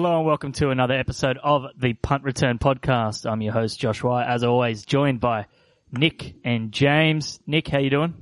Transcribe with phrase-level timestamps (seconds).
[0.00, 3.28] Hello and welcome to another episode of the Punt Return Podcast.
[3.28, 5.46] I'm your host Josh White, as always, joined by
[5.90, 7.40] Nick and James.
[7.48, 8.14] Nick, how you doing?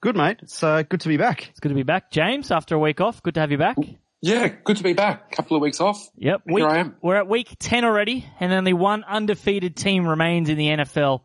[0.00, 0.38] Good, mate.
[0.40, 1.48] It's uh, good to be back.
[1.50, 2.10] It's good to be back.
[2.10, 3.76] James, after a week off, good to have you back.
[4.22, 5.30] Yeah, good to be back.
[5.32, 6.02] Couple of weeks off.
[6.16, 6.44] Yep.
[6.48, 6.96] Here I am.
[7.02, 11.20] We're at week 10 already, and only one undefeated team remains in the NFL,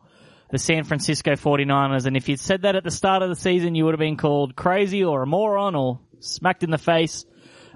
[0.50, 2.04] the San Francisco 49ers.
[2.04, 4.18] And if you'd said that at the start of the season, you would have been
[4.18, 7.24] called crazy or a moron or smacked in the face.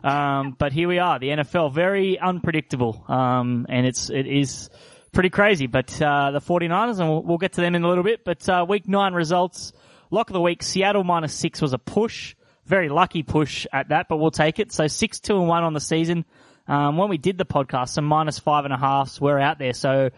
[0.02, 3.04] Um, but here we are, the NFL, very unpredictable.
[3.08, 4.70] Um, and it's, it is
[5.12, 5.66] pretty crazy.
[5.66, 8.48] But, uh, the 49ers, and we'll, we'll get to them in a little bit, but,
[8.48, 9.72] uh, week nine results,
[10.10, 12.34] lock of the week, Seattle minus six was a push.
[12.66, 14.72] Very lucky push at that, but we'll take it.
[14.72, 16.24] So six, two and one on the season.
[16.68, 19.72] Um, when we did the podcast, some minus five and a halfs were out there.
[19.72, 20.10] So,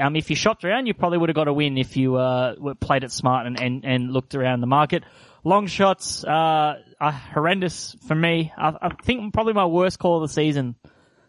[0.00, 2.74] um, if you shopped around, you probably would have got a win if you, uh,
[2.80, 5.04] played it smart and, and, and looked around the market.
[5.44, 8.52] Long shots, uh, are horrendous for me.
[8.56, 10.76] I, I think probably my worst call of the season,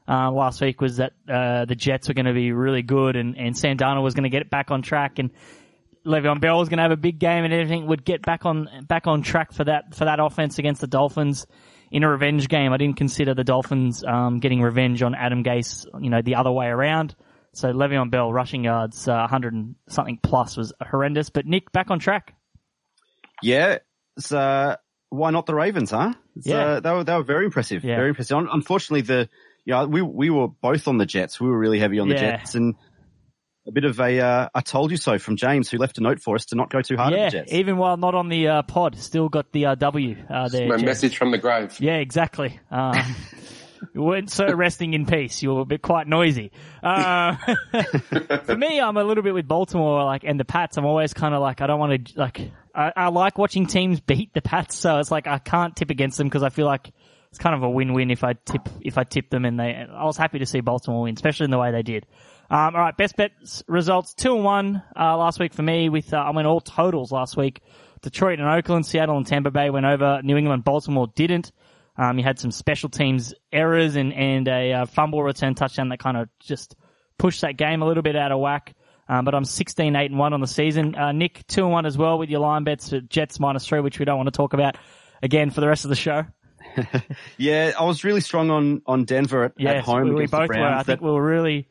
[0.07, 3.37] uh, last week was that, uh, the Jets were going to be really good and,
[3.37, 5.31] and Sam Darnold was going to get it back on track and,
[6.05, 8.67] Le'Veon Bell was going to have a big game and everything would get back on
[8.87, 11.45] back on track for that for that offense against the Dolphins
[11.91, 12.73] in a revenge game.
[12.73, 16.51] I didn't consider the Dolphins um, getting revenge on Adam Gase, you know, the other
[16.51, 17.15] way around.
[17.53, 21.29] So Le'Veon Bell rushing yards, uh, 100 and something plus was horrendous.
[21.29, 22.33] But Nick back on track.
[23.43, 23.79] Yeah.
[24.21, 24.75] It's, uh,
[25.09, 26.13] why not the Ravens, huh?
[26.35, 26.65] It's, Yeah.
[26.65, 27.83] Uh, they were, they were very impressive.
[27.83, 27.95] Yeah.
[27.97, 28.37] Very impressive.
[28.51, 29.29] Unfortunately, the,
[29.65, 31.39] yeah, we, we were both on the Jets.
[31.39, 32.37] We were really heavy on the Yeah.
[32.37, 32.75] Jets and
[33.67, 36.19] a bit of a, uh, I told you so from James who left a note
[36.19, 37.53] for us to not go too hard yeah, at the Jets.
[37.53, 40.67] even while not on the uh, pod, still got the uh, W uh, there.
[40.67, 40.85] My Jess.
[40.85, 41.77] message from the grave.
[41.79, 42.59] Yeah, exactly.
[42.71, 42.95] Um,
[43.93, 45.43] you weren't so resting in peace.
[45.43, 46.51] You were a bit quite noisy.
[46.81, 47.35] Uh,
[48.45, 50.77] for me, I'm a little bit with Baltimore, like, and the Pats.
[50.77, 53.99] I'm always kind of like, I don't want to, like, I, I like watching teams
[54.01, 56.91] beat the Pats, so it's like I can't tip against them because I feel like
[57.29, 59.85] it's kind of a win-win if I tip if I tip them, and they.
[59.89, 62.05] I was happy to see Baltimore win, especially in the way they did.
[62.49, 65.87] Um, all right, best bets results two and one uh, last week for me.
[65.87, 67.61] With uh, I went all totals last week.
[68.01, 70.21] Detroit and Oakland, Seattle and Tampa Bay went over.
[70.23, 71.51] New England, Baltimore didn't.
[71.97, 75.99] Um, you had some special teams errors and and a uh, fumble return touchdown that
[75.99, 76.75] kind of just
[77.17, 78.73] pushed that game a little bit out of whack.
[79.11, 80.95] Um, but I'm 16, 8 and 1 on the season.
[80.95, 83.81] Uh, Nick, 2 and 1 as well with your line bets for Jets minus 3,
[83.81, 84.77] which we don't want to talk about
[85.21, 86.23] again for the rest of the show.
[87.37, 90.47] Yeah, I was really strong on, on Denver at, Yes, at home we, we both
[90.47, 90.63] were.
[90.63, 91.67] I think we were really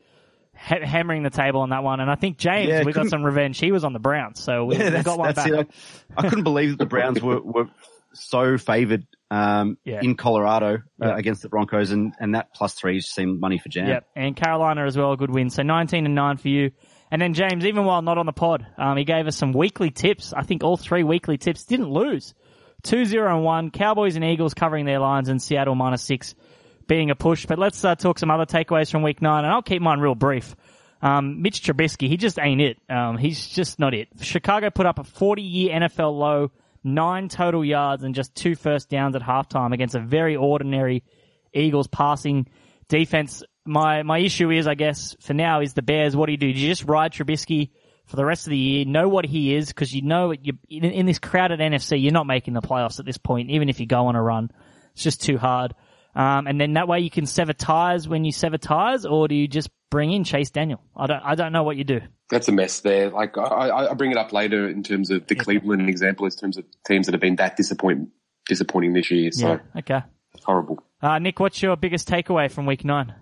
[0.54, 2.00] ha- hammering the table on that one.
[2.00, 3.58] And I think James, Yeah, we got some revenge.
[3.58, 5.48] He was on the Browns, so we, yeah, we got one back.
[5.48, 5.70] it.
[6.16, 7.70] I, I couldn't believe that the Browns were, were
[8.12, 10.00] so favored, um, Yeah.
[10.02, 13.86] in Colorado uh, against the Broncos and, and that plus three seemed money for jam.
[13.88, 15.48] Yep, and Carolina as well, a good win.
[15.50, 16.72] So 19 and 9 for you.
[17.10, 19.90] And then James, even while not on the pod, um, he gave us some weekly
[19.90, 20.32] tips.
[20.32, 22.34] I think all three weekly tips didn't lose.
[22.82, 23.70] 2 0 and 1.
[23.72, 26.34] Cowboys and Eagles covering their lines and Seattle minus 6
[26.86, 27.46] being a push.
[27.46, 30.14] But let's uh, talk some other takeaways from week 9, and I'll keep mine real
[30.14, 30.54] brief.
[31.02, 32.78] Um, Mitch Trubisky, he just ain't it.
[32.88, 34.08] Um, he's just not it.
[34.20, 36.50] Chicago put up a 40 year NFL low,
[36.84, 41.02] nine total yards and just two first downs at halftime against a very ordinary
[41.54, 42.46] Eagles passing
[42.88, 43.42] defense.
[43.70, 46.16] My my issue is, I guess, for now, is the Bears.
[46.16, 46.52] What do you do?
[46.52, 47.70] Do you just ride Trubisky
[48.06, 48.84] for the rest of the year?
[48.84, 52.26] Know what he is because you know you in, in this crowded NFC, you're not
[52.26, 53.50] making the playoffs at this point.
[53.50, 54.50] Even if you go on a run,
[54.92, 55.74] it's just too hard.
[56.16, 59.36] Um, and then that way you can sever ties when you sever ties, or do
[59.36, 60.82] you just bring in Chase Daniel?
[60.96, 62.00] I don't I don't know what you do.
[62.28, 63.10] That's a mess there.
[63.10, 66.32] Like I, I I bring it up later in terms of the Cleveland example, in
[66.32, 68.08] terms of teams that have been that disappoint,
[68.48, 69.30] disappointing this year.
[69.30, 69.78] So Yeah.
[69.78, 70.02] Okay.
[70.42, 70.82] horrible.
[71.00, 73.14] Uh, Nick, what's your biggest takeaway from Week Nine?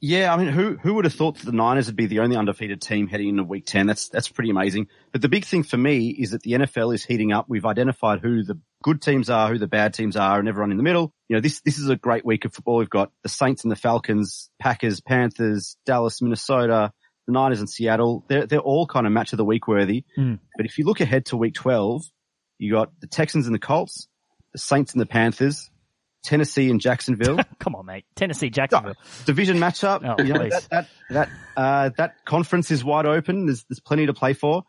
[0.00, 2.36] Yeah, I mean, who who would have thought that the Niners would be the only
[2.36, 3.86] undefeated team heading into Week Ten?
[3.86, 4.88] That's that's pretty amazing.
[5.10, 7.46] But the big thing for me is that the NFL is heating up.
[7.48, 10.76] We've identified who the good teams are, who the bad teams are, and everyone in
[10.76, 11.14] the middle.
[11.28, 12.76] You know, this this is a great week of football.
[12.76, 16.92] We've got the Saints and the Falcons, Packers, Panthers, Dallas, Minnesota,
[17.26, 18.22] the Niners and Seattle.
[18.28, 20.04] They're they're all kind of match of the week worthy.
[20.14, 20.34] Hmm.
[20.58, 22.04] But if you look ahead to Week Twelve,
[22.58, 24.08] you got the Texans and the Colts,
[24.52, 25.70] the Saints and the Panthers,
[26.26, 27.38] Tennessee and Jacksonville.
[27.60, 28.04] Come on, mate.
[28.16, 28.94] Tennessee, Jacksonville.
[29.24, 30.00] division matchup.
[30.04, 33.46] Oh, you know, that that that, uh, that conference is wide open.
[33.46, 34.64] There's there's plenty to play for.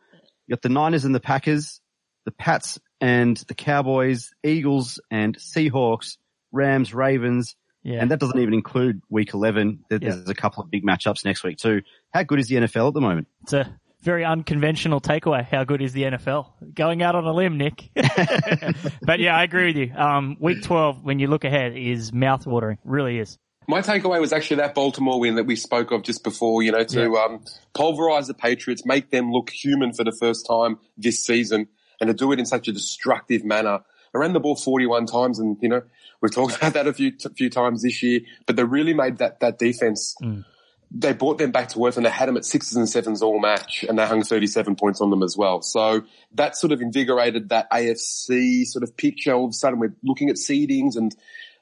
[0.45, 1.81] You got the Niners and the Packers,
[2.25, 6.17] the Pats and the Cowboys, Eagles and Seahawks,
[6.51, 8.01] Rams, Ravens, Yeah.
[8.01, 9.83] and that doesn't even include Week 11.
[9.89, 10.11] There- Yeah.
[10.11, 11.81] There's a couple of big matchups next week too.
[12.13, 13.27] How good is the NFL at the moment?
[13.43, 15.45] It's a very unconventional takeaway.
[15.45, 16.73] How good is the NFL?
[16.73, 17.89] Going out on a limb, Nick.
[19.01, 19.93] but yeah, I agree with you.
[19.95, 22.77] Um, week 12, when you look ahead, is mouthwatering.
[22.83, 23.37] Really is.
[23.69, 26.85] My takeaway was actually that Baltimore win that we spoke of just before, you know,
[26.85, 31.67] to um, pulverize the Patriots, make them look human for the first time this season,
[31.99, 33.79] and to do it in such a destructive manner.
[34.15, 35.81] I ran the ball 41 times and, you know,
[36.21, 39.17] we've talked about that a few, t- few times this year, but they really made
[39.17, 40.15] that, that defense.
[40.23, 40.45] Mm.
[40.89, 43.39] They brought them back to earth and they had them at sixes and sevens all
[43.39, 45.61] match and they hung 37 points on them as well.
[45.61, 46.03] So
[46.35, 49.33] that sort of invigorated that AFC sort of picture.
[49.33, 51.15] All of a sudden we're looking at seedings and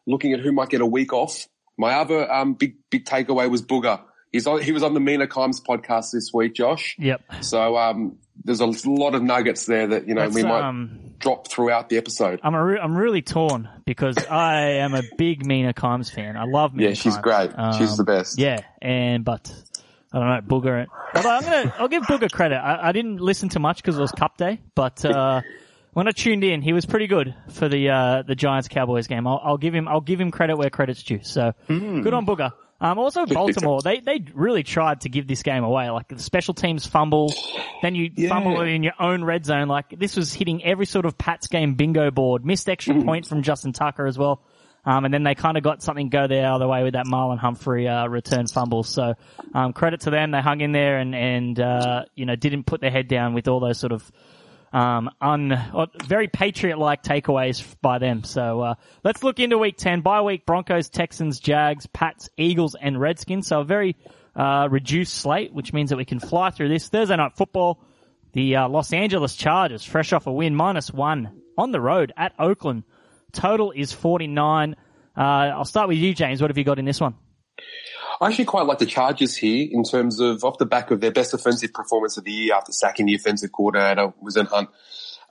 [0.06, 1.48] looking at who might get a week off.
[1.78, 4.02] My other, um, big, big takeaway was Booger.
[4.32, 6.96] He's on, he was on the Mina Kimes podcast this week, Josh.
[7.00, 7.22] Yep.
[7.42, 11.00] So, um, there's a lot of nuggets there that, you know, That's, we might um,
[11.20, 12.40] drop throughout the episode.
[12.44, 16.38] I'm a re- I'm really torn because I am a big Mina Kimes fan.
[16.38, 17.22] I love Mina Yeah, she's Kimes.
[17.24, 17.78] great.
[17.78, 18.38] she's Um, the best.
[18.38, 19.52] Yeah, and but
[20.14, 20.86] I don't know Booger.
[21.16, 22.58] Although I'm gonna I'll give Booger credit.
[22.58, 25.42] I, I didn't listen to much because it was Cup Day, but uh,
[25.94, 29.26] when I tuned in, he was pretty good for the uh, the Giants Cowboys game.
[29.28, 31.22] I'll, I'll give him I'll give him credit where credit's due.
[31.24, 32.52] So good on Booger.
[32.82, 35.90] Um, also Baltimore, they they really tried to give this game away.
[35.90, 37.34] Like the special teams fumble,
[37.82, 38.30] then you Yeah.
[38.30, 39.68] fumble it in your own red zone.
[39.68, 42.46] Like this was hitting every sort of Pats game bingo board.
[42.46, 44.42] Missed extra point from Justin Tucker as well.
[44.88, 47.40] Um, and then they kind of got something go the other way with that Marlon
[47.40, 48.84] Humphrey uh, return fumble.
[48.84, 49.16] So
[49.56, 52.82] um, credit to them, they hung in there and and uh, you know didn't put
[52.82, 54.12] their head down with all those sort of
[54.76, 58.26] um, un uh, very patriot like takeaways by them.
[58.26, 58.76] So uh,
[59.06, 60.02] let's look into week ten.
[60.02, 63.48] By week, Broncos, Texans, Jags, Pats, Eagles, and Redskins.
[63.48, 63.96] So a very
[64.36, 67.80] uh, reduced slate, which means that we can fly through this Thursday night football.
[68.34, 72.34] The uh, Los Angeles Chargers, fresh off a win, minus one on the road at
[72.38, 72.84] Oakland.
[73.32, 74.76] Total is 49.
[75.18, 76.42] Uh, I'll start with you, James.
[76.42, 77.16] What have you got in this one?
[78.22, 81.12] I actually quite like the Chargers here in terms of off the back of their
[81.12, 84.68] best offensive performance of the year after sacking the offensive coordinator Whisenhunt.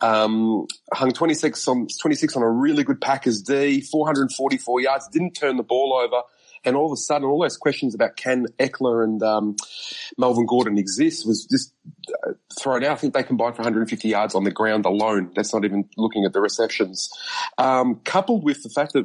[0.01, 5.57] Um, hung 26 on, 26 on a really good Packers D, 444 yards, didn't turn
[5.57, 6.23] the ball over.
[6.65, 9.57] And all of a sudden, all those questions about can Ekeler and um,
[10.19, 11.73] Melvin Gordon exist was just
[12.27, 12.93] uh, thrown out.
[12.93, 15.31] I think they combined for 150 yards on the ground alone.
[15.35, 17.11] That's not even looking at the receptions.
[17.59, 19.05] Um, coupled with the fact that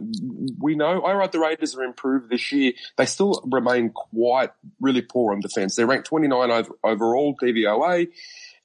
[0.60, 2.74] we know, I write the Raiders are improved this year.
[2.98, 5.76] They still remain quite really poor on defense.
[5.76, 8.08] They're ranked 29 overall DVOA.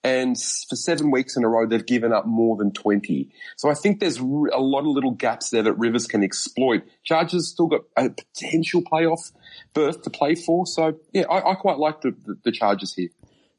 [0.04, 3.30] And for seven weeks in a row, they've given up more than 20.
[3.56, 6.82] So I think there's a lot of little gaps there that Rivers can exploit.
[7.04, 9.32] Chargers still got a potential playoff
[9.72, 10.66] berth to play for.
[10.66, 13.08] So yeah, I, I quite like the, the, the Chargers here.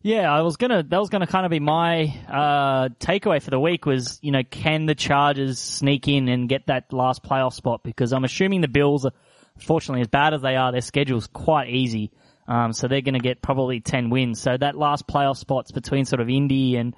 [0.04, 0.84] Yeah, I was gonna.
[0.84, 3.88] That was gonna kind of be my uh, takeaway for the week.
[3.88, 7.82] Was you know, can the Chargers sneak in and get that last playoff spot?
[7.82, 9.14] Because I'm assuming the Bills, are,
[9.58, 12.12] fortunately, as bad as they are, their schedule's quite easy.
[12.48, 14.42] Um, so they're going to get probably ten wins.
[14.42, 16.96] So that last playoff spot's between sort of Indy and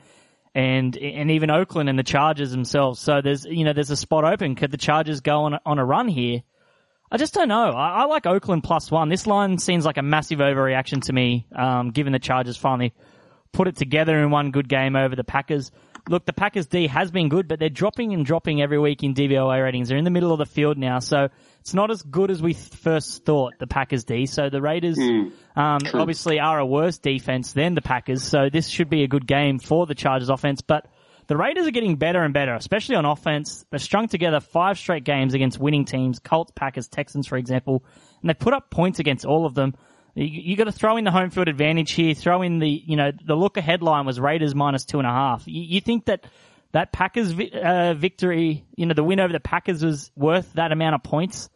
[0.54, 3.00] and and even Oakland and the Chargers themselves.
[3.00, 4.56] So there's you know there's a spot open.
[4.56, 6.44] Could the Chargers go on on a run here?
[7.10, 7.72] I just don't know.
[7.72, 9.08] I, I like Oakland plus one.
[9.08, 12.94] This line seems like a massive overreaction to me, um, given the Chargers finally
[13.54, 15.72] put it together in one good game over the Packers.
[16.10, 19.14] Look, the Packers D has been good, but they're dropping and dropping every week in
[19.14, 19.90] DVOA ratings.
[19.90, 21.28] They're in the middle of the field now, so
[21.60, 24.26] it's not as good as we first thought, the Packers D.
[24.26, 24.98] So the Raiders,
[25.56, 29.28] um, obviously are a worse defense than the Packers, so this should be a good
[29.28, 30.88] game for the Chargers offense, but
[31.28, 33.66] the Raiders are getting better and better, especially on offense.
[33.70, 37.84] They've strung together five straight games against winning teams, Colts, Packers, Texans, for example,
[38.22, 39.76] and they put up points against all of them.
[40.18, 42.14] You, you got to throw in the home field advantage here.
[42.16, 45.12] Throw in the, you know, the look ahead line was Raiders minus two and a
[45.12, 45.44] half.
[45.46, 46.26] You, you think that
[46.74, 50.96] that Packers uh, victory, you know, the win over the Packers was worth that amount
[50.96, 51.50] of points?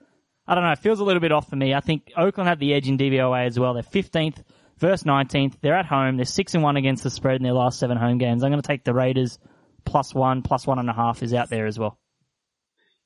[0.47, 0.71] I don't know.
[0.71, 1.73] It feels a little bit off for me.
[1.73, 3.73] I think Oakland have the edge in DVOA as well.
[3.73, 4.43] They're 15th
[4.77, 5.55] versus 19th.
[5.61, 6.17] They're at home.
[6.17, 8.43] They're six and one against the spread in their last seven home games.
[8.43, 9.39] I'm going to take the Raiders
[9.85, 11.97] plus one, plus one and a half is out there as well.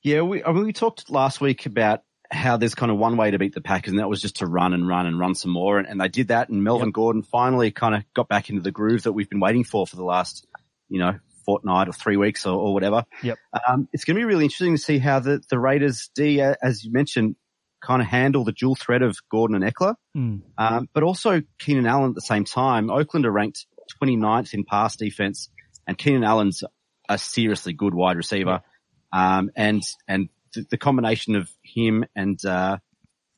[0.03, 2.01] Yeah, we, I mean, we talked last week about
[2.31, 4.47] how there's kind of one way to beat the Packers, and that was just to
[4.47, 5.77] run and run and run some more.
[5.77, 8.71] And, and they did that, and Melvin Gordon finally kind of got back into the
[8.71, 10.45] groove that we've been waiting for for the last,
[10.89, 13.05] you know, fortnight or three weeks or, or whatever.
[13.21, 13.37] Yep.
[13.67, 16.55] Um, it's going to be really interesting to see how the, the Raiders D, uh,
[16.61, 17.35] as you mentioned,
[17.83, 20.41] kind of handle the dual threat of Gordon and Ekeler, Mm.
[20.57, 22.89] um, but also Keenan Allen at the same time.
[22.89, 23.67] Oakland are ranked
[24.01, 25.49] 29th in pass defense,
[25.85, 26.63] and Keenan Allen's
[27.07, 28.61] a seriously good wide receiver.
[29.13, 32.77] Um, and, and the, the combination of him and, uh,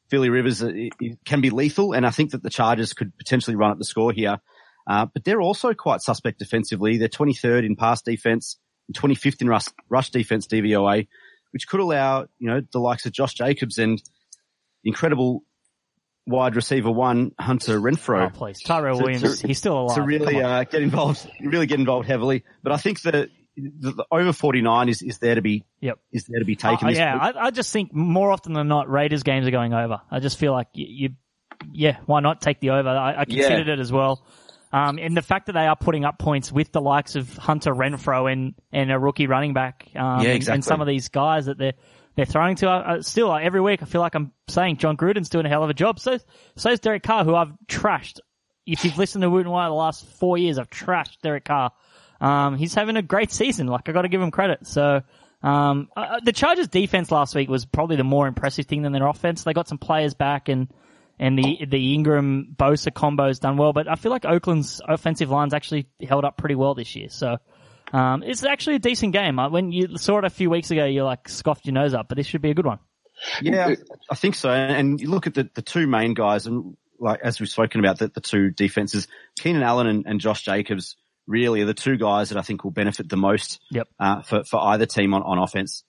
[0.09, 1.91] Philly Rivers uh, it, it can be lethal.
[1.93, 4.37] And I think that the Chargers could potentially run up the score here.
[4.89, 6.97] Uh, but they're also quite suspect defensively.
[6.97, 8.57] They're 23rd in pass defense
[8.87, 11.07] and 25th in rush, rush defense DVOA,
[11.51, 14.01] which could allow, you know, the likes of Josh Jacobs and
[14.85, 15.43] incredible
[16.25, 18.61] wide receiver one, Hunter Renfrow Oh, please.
[18.61, 19.95] Tyrell Williams, to- he's still alive.
[19.95, 22.43] to really uh, get involved, really get involved heavily.
[22.63, 25.99] But I think that the, the over 49 is, is there to be, Yep.
[26.11, 26.87] is there to be taken.
[26.89, 27.17] This yeah.
[27.17, 29.99] I, I just think more often than not, Raiders games are going over.
[30.11, 31.09] I just feel like you, you
[31.73, 32.87] yeah, why not take the over?
[32.89, 34.23] I, I considered it as well.
[34.71, 37.73] Um, and the fact that they are putting up points with the likes of Hunter
[37.73, 40.55] Renfrow and, and a rookie running back, um, Yeah, and- exactly.
[40.55, 41.73] and some of these guys that they're,
[42.15, 44.97] they're throwing to, uh, uh, still, uh, every week I feel like I'm saying Jon
[44.97, 45.99] Gruden's doing a hell of a job.
[45.99, 46.19] So,
[46.57, 48.19] so is Derek Carr, who I've trashed.
[48.65, 51.71] If you've listened to Wooten Wire the last four years, I've trashed Derek Carr.
[52.19, 53.67] Um, he's having a great season.
[53.67, 54.65] Like, I gotta give him credit.
[54.67, 55.01] So,
[55.43, 59.07] um, uh, the Chargers defense last week was probably the more impressive thing than their
[59.07, 59.43] offense.
[59.43, 60.67] They got some players back and,
[61.19, 65.53] and the, the Ingram Bosa combo's done well, but I feel like Oakland's offensive line's
[65.53, 67.09] actually held up pretty well this year.
[67.09, 67.37] So,
[67.93, 69.39] um, it's actually a decent game.
[69.39, 72.09] Uh, When you saw it a few weeks ago, you like scoffed your nose up,
[72.09, 72.79] but this should be a good one.
[73.41, 73.75] Yeah,
[74.11, 74.49] I think so.
[74.49, 77.99] And you look at the, the two main guys and like, as we've spoken about
[77.99, 79.07] the, the two defenses,
[79.39, 80.97] Keenan Allen and, and Josh Jacobs
[81.27, 83.87] really are the two guys that I think will benefit the most, Yep.
[83.99, 85.83] uh, for, for either team on, on offense.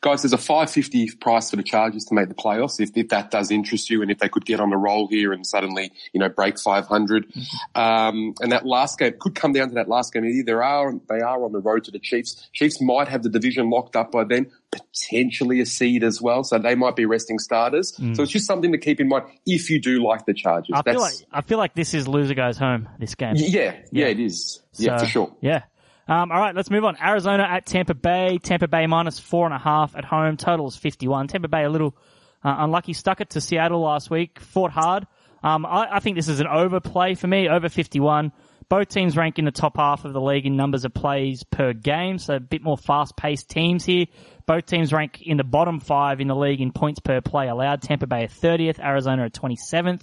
[0.00, 3.30] Guys, there's a 550 price for the Chargers to make the playoffs if, if that
[3.30, 6.20] does interest you and if they could get on a roll here and suddenly, you
[6.20, 7.26] know, break 500.
[7.74, 10.44] Um, and that last game could come down to that last game.
[10.44, 12.48] There are, they are on the road to the Chiefs.
[12.52, 16.44] Chiefs might have the division locked up by then, potentially a seed as well.
[16.44, 17.94] So they might be resting starters.
[18.14, 20.70] So it's just something to keep in mind if you do like the Chargers.
[20.74, 22.88] I feel like I feel like this is loser goes home.
[22.98, 23.34] This game.
[23.36, 24.60] yeah, yeah, it is.
[24.74, 25.36] Yeah, So, for sure.
[25.40, 25.62] Yeah.
[26.08, 26.96] Um, all right, let's move on.
[27.02, 28.38] Arizona at Tampa Bay.
[28.38, 30.36] Tampa Bay minus four and a half at home.
[30.36, 31.28] Total is 51.
[31.28, 31.96] Tampa Bay a little
[32.44, 32.92] uh, unlucky.
[32.92, 34.38] Stuck it to Seattle last week.
[34.38, 35.06] Fought hard.
[35.42, 37.48] Um, I, I think this is an overplay for me.
[37.48, 38.32] Over 51.
[38.68, 41.72] Both teams rank in the top half of the league in numbers of plays per
[41.72, 44.06] game, so a bit more fast-paced teams here.
[44.44, 47.82] Both teams rank in the bottom five in the league in points per play allowed.
[47.82, 50.02] Tampa Bay at 30th, Arizona at 27th.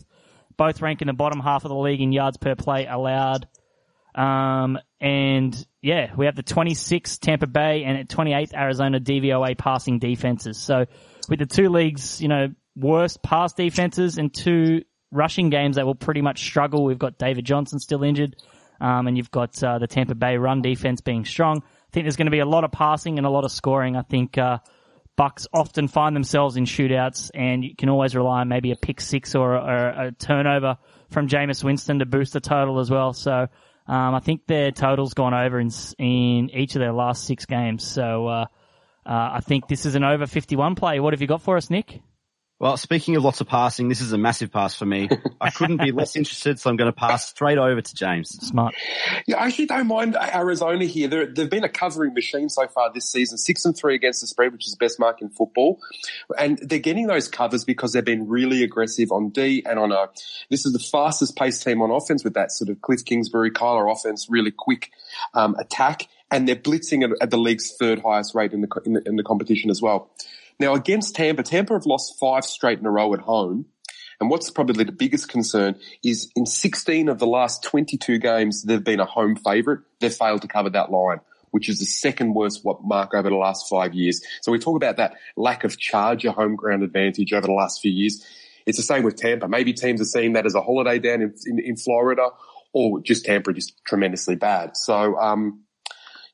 [0.56, 3.48] Both rank in the bottom half of the league in yards per play allowed.
[4.16, 10.00] Um, and yeah, we have the 26th Tampa Bay and at 28th Arizona DVOA passing
[10.00, 10.58] defenses.
[10.58, 10.86] So
[11.30, 15.96] with the two leagues, you know, worst pass defenses and two rushing games that will
[15.96, 16.84] pretty much struggle.
[16.84, 18.36] We've got David Johnson still injured.
[18.82, 21.60] Um, and you've got, uh, the Tampa Bay run defense being strong.
[21.60, 23.96] I think there's going to be a lot of passing and a lot of scoring.
[23.96, 24.60] I think, uh,
[25.16, 29.00] Bucks often find themselves in shootouts and you can always rely on maybe a pick
[29.00, 30.78] six or, or a turnover
[31.12, 33.14] from Jameis Winston to boost the total as well.
[33.14, 33.48] So,
[33.88, 37.84] um, I think their total's gone over in, in each of their last six games.
[37.86, 38.46] So, uh,
[39.06, 41.00] uh, I think this is an over 51 play.
[41.00, 42.02] What have you got for us, Nick?
[42.64, 45.10] Well, speaking of lots of passing, this is a massive pass for me.
[45.42, 48.30] I couldn't be less interested, so I'm going to pass straight over to James.
[48.30, 48.74] Smart.
[49.28, 51.10] Yeah, I actually don't mind Arizona here.
[51.10, 54.28] They're, they've been a covering machine so far this season, six and three against the
[54.28, 55.82] spread, which is the best mark in football.
[56.40, 60.08] And they're getting those covers because they've been really aggressive on D and on a,
[60.50, 63.92] this is the fastest paced team on offense with that sort of Cliff Kingsbury, Kyler
[63.92, 64.90] offense, really quick,
[65.34, 66.08] um, attack.
[66.32, 69.16] And they're blitzing at, at the league's third highest rate in the, in the, in
[69.18, 70.10] the competition as well.
[70.64, 73.66] Now against Tampa, Tampa have lost five straight in a row at home.
[74.22, 78.82] And what's probably the biggest concern is in 16 of the last 22 games, they've
[78.82, 79.82] been a home favourite.
[80.00, 81.20] They've failed to cover that line,
[81.52, 84.22] which is the second worst mark over the last five years.
[84.42, 87.82] So we talk about that lack of charge, charger home ground advantage over the last
[87.82, 88.26] few years.
[88.66, 89.50] It's the same with Tampa.
[89.50, 92.30] Maybe teams are seeing that as a holiday down in, in, in Florida
[92.72, 94.78] or just Tampa just tremendously bad.
[94.78, 95.66] So, um,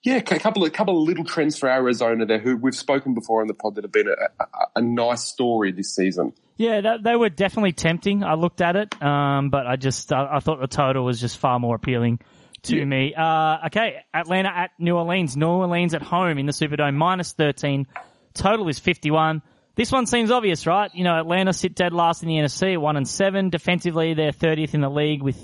[0.04, 3.42] yeah, a couple of couple of little trends for Arizona there, who we've spoken before
[3.42, 6.34] on the pod that have been a, a, a nice story this season.
[6.58, 8.24] Yeah, that, they were definitely tempting.
[8.24, 11.38] I looked at it, um, but I just I, I thought the total was just
[11.38, 12.20] far more appealing
[12.64, 12.86] to Yeah.
[12.86, 13.14] me.
[13.14, 15.38] Uh, okay, Atlanta at New Orleans.
[15.38, 17.88] New Orleans at home in the Superdome, minus 13.
[18.34, 19.42] Total is 51.
[19.76, 20.94] This one seems obvious, right?
[20.94, 23.50] You know, Atlanta sit dead last in the NFC, one and seven.
[23.50, 25.38] Defensively, they're 30th in the league with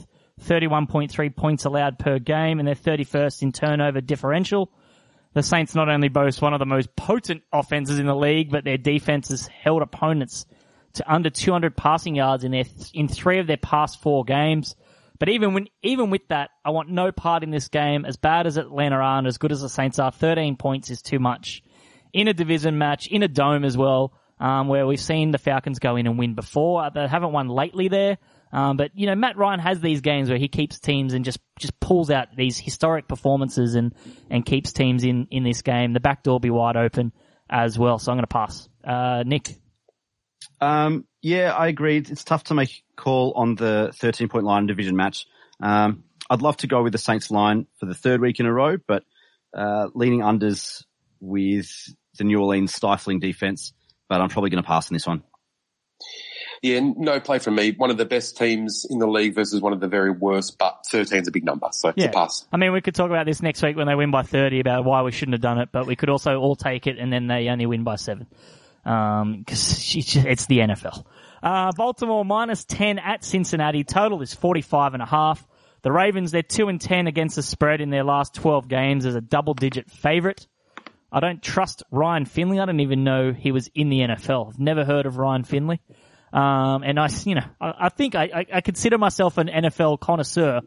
[0.44, 4.72] 31.3 points allowed per game, and they're 31st in turnover differential.
[5.34, 8.64] The Saints not only boast one of the most potent offenses in the league, but
[8.64, 10.46] their defense has held opponents
[10.94, 12.64] to under 200 passing yards in their
[12.94, 14.76] in three of their past four games.
[15.20, 18.06] But even when even with that, I want no part in this game.
[18.06, 21.02] As bad as Atlanta are and as good as the Saints are, 13 points is
[21.02, 21.64] too much
[22.14, 25.80] in a division match in a dome as well, um, where we've seen the Falcons
[25.80, 26.90] go in and win before.
[26.94, 28.18] They haven't won lately there.
[28.56, 31.40] Um, but you know, Matt Ryan has these games where he keeps teams and just,
[31.60, 33.94] just pulls out these historic performances and,
[34.30, 35.92] and keeps teams in, in this game.
[35.92, 37.12] The back door be wide open
[37.50, 38.00] as well.
[38.00, 38.70] So I'm going to pass.
[38.82, 39.58] Uh, Nick.
[40.62, 41.98] Um, yeah, I agree.
[41.98, 45.26] It's tough to make a call on the 13 point line division match.
[45.62, 48.54] Um, I'd love to go with the Saints line for the third week in a
[48.54, 49.04] row, but,
[49.54, 50.82] uh, leaning unders
[51.20, 53.74] with the New Orleans stifling defense,
[54.08, 55.24] but I'm probably going to pass on this one.
[56.62, 57.72] Yeah, no play from me.
[57.72, 60.86] One of the best teams in the league versus one of the very worst, but
[60.92, 62.06] 13's a big number, so it's Yeah.
[62.06, 62.46] a pass.
[62.52, 64.86] I mean, we could talk about this next week when they win by 30 about
[64.86, 67.28] why we shouldn't have done it, but we could also all take it and then
[67.28, 68.28] they only win by seven.
[68.86, 71.06] Um, cause it's the NFL.
[71.42, 73.84] Uh, Baltimore minus 10 at Cincinnati.
[73.84, 75.46] Total is 45 and a half.
[75.82, 79.14] The Ravens, they're 2 and 10 against the spread in their last 12 games as
[79.16, 80.48] a double digit favorite.
[81.12, 82.60] I don't trust Ryan Finley.
[82.60, 84.50] I don't even know he was in the NFL.
[84.50, 85.80] I've never heard of Ryan Finley.
[86.36, 90.00] Um, and I, you know, I, I think I, I, I consider myself an NFL
[90.02, 90.62] connoisseur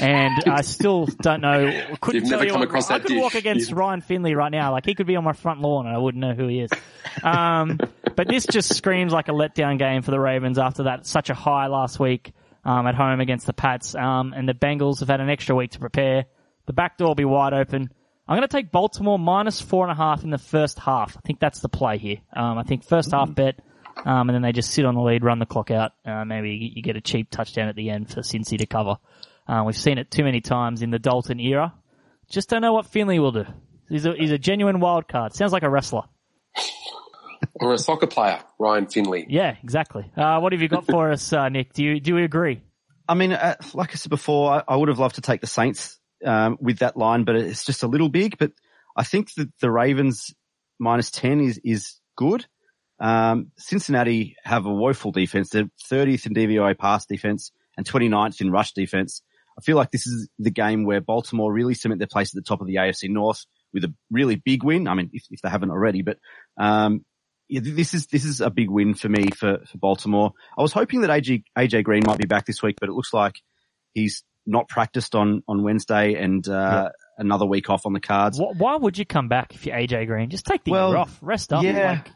[0.00, 1.70] and I still don't know.
[2.00, 4.34] Couldn't You've never you come what- across I that could walk against You- Ryan Finley
[4.34, 4.72] right now.
[4.72, 6.70] Like he could be on my front lawn and I wouldn't know who he is.
[7.22, 7.78] Um,
[8.16, 11.34] but this just screams like a letdown game for the Ravens after that such a
[11.34, 12.32] high last week
[12.64, 13.94] um, at home against the Pats.
[13.94, 16.24] Um, and the Bengals have had an extra week to prepare.
[16.66, 17.90] The back door will be wide open.
[18.26, 21.16] I'm going to take Baltimore minus four and a half in the first half.
[21.16, 22.18] I think that's the play here.
[22.34, 23.60] Um, I think first half bet,
[24.04, 25.92] um, and then they just sit on the lead, run the clock out.
[26.04, 28.96] Uh, maybe you get a cheap touchdown at the end for Cincy to cover.
[29.46, 31.74] Uh, we've seen it too many times in the Dalton era.
[32.28, 33.44] Just don't know what Finley will do.
[33.88, 35.34] He's a, he's a genuine wild card.
[35.34, 36.02] Sounds like a wrestler.
[37.60, 39.26] Or a soccer player, Ryan Finley.
[39.28, 40.10] Yeah, exactly.
[40.16, 41.74] Uh, what have you got for us, uh, Nick?
[41.74, 42.62] Do you do you agree?
[43.06, 45.46] I mean, uh, like I said before, I, I would have loved to take the
[45.46, 48.38] Saints um, with that line, but it's just a little big.
[48.38, 48.52] But
[48.96, 50.34] I think that the Ravens
[50.78, 52.46] minus ten is is good.
[53.00, 55.50] Um, Cincinnati have a woeful defense.
[55.50, 59.22] They're 30th in DVOA pass defense and 29th in rush defense.
[59.58, 62.46] I feel like this is the game where Baltimore really cement their place at the
[62.46, 64.88] top of the AFC North with a really big win.
[64.88, 66.18] I mean, if, if they haven't already, but
[66.56, 67.04] um,
[67.48, 70.32] yeah, this is this is a big win for me for, for Baltimore.
[70.58, 73.12] I was hoping that AJ AJ Green might be back this week, but it looks
[73.12, 73.34] like
[73.92, 78.40] he's not practiced on on Wednesday and uh, another week off on the cards.
[78.40, 80.30] Why would you come back if you're AJ Green?
[80.30, 81.62] Just take the Well, year off, rest up.
[81.62, 82.02] yeah.
[82.04, 82.12] Like,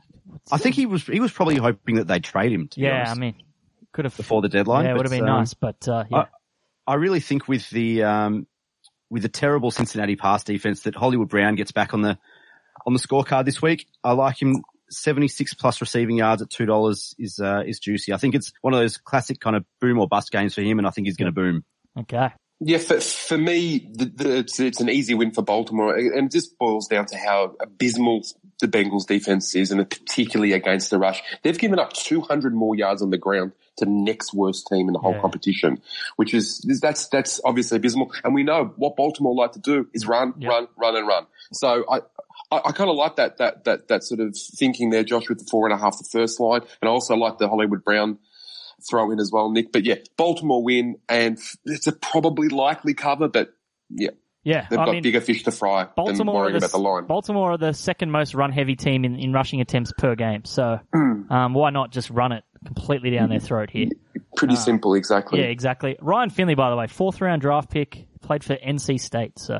[0.50, 2.68] I think he was he was probably hoping that they'd trade him.
[2.68, 2.96] To yeah.
[2.96, 3.34] honest, I mean,
[3.92, 4.84] could have before the deadline.
[4.84, 6.26] Yeah, it would have been um, nice, but uh, yeah.
[6.86, 8.46] I really think with the um,
[9.10, 12.18] with the terrible Cincinnati pass defense that Hollywood Brown gets back on the
[12.86, 13.86] on the scorecard this week.
[14.02, 14.62] I like him.
[14.90, 18.14] 76 plus receiving yards at $2 is, uh, is juicy.
[18.14, 20.78] I think it's one of those classic kind of boom or bust games for him
[20.78, 21.62] and I think he's going to boom.
[21.98, 22.30] okay.
[22.60, 26.32] Yeah, for, for me, the, the, it's, it's an easy win for Baltimore, and it
[26.32, 28.22] just boils down to how abysmal
[28.60, 31.22] the Bengals defense is, and particularly against the rush.
[31.44, 34.92] They've given up 200 more yards on the ground to the next worst team in
[34.92, 35.20] the whole Yeah.
[35.20, 35.80] competition,
[36.16, 38.10] which is that's that's obviously abysmal.
[38.24, 40.48] And we know what Baltimore like to do is run, Yeah.
[40.48, 41.26] run, run, and run.
[41.52, 42.00] So I.
[42.50, 45.38] I, I kind of like that, that, that, that sort of thinking there, Josh, with
[45.38, 46.62] the four and a half, the first line.
[46.80, 48.16] And I also like the Hollywood Brown
[48.88, 49.72] throw in as well, Nick.
[49.72, 53.50] But yeah, Baltimore win and it's a probably likely cover, but
[53.90, 54.10] yeah,
[54.44, 54.66] Yeah.
[54.70, 56.78] they've I got mean, bigger fish to fry than Baltimore are worrying the, about the
[56.78, 57.06] line.
[57.06, 60.44] Baltimore are the second most run heavy team in, in rushing attempts per game.
[60.44, 61.30] So, Hmm.
[61.32, 63.88] um, why not just run it completely down their throat here?
[64.36, 65.40] Pretty simple, exactly.
[65.40, 65.96] uh, Yeah, exactly.
[66.00, 69.38] Ryan Finley, by the way, fourth round draft pick, played for NC State.
[69.38, 69.58] So,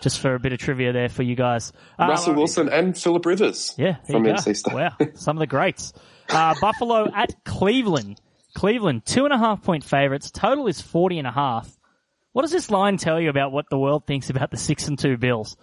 [0.00, 1.72] just for a bit of trivia there for you guys.
[1.98, 3.74] Uh, Russell Wilson and Philip Rivers.
[3.78, 4.24] Yeah, from.
[4.24, 4.74] NC State.
[4.74, 5.92] Wow, some of the greats.
[6.28, 8.20] Uh, Buffalo at Cleveland.
[8.54, 10.30] Cleveland, two and a half point favorites.
[10.30, 11.76] Total is forty and a half.
[12.32, 14.98] What does this line tell you about what the world thinks about the six and
[14.98, 15.56] two Bills?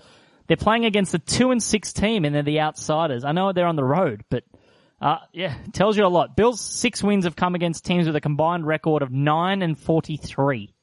[0.48, 3.24] They're playing against the two and six team, and they're the outsiders.
[3.24, 4.44] I know they're on the road, but
[5.02, 6.36] uh, yeah, tells you a lot.
[6.36, 10.74] Bills' six wins have come against teams with a combined record of nine and forty-three.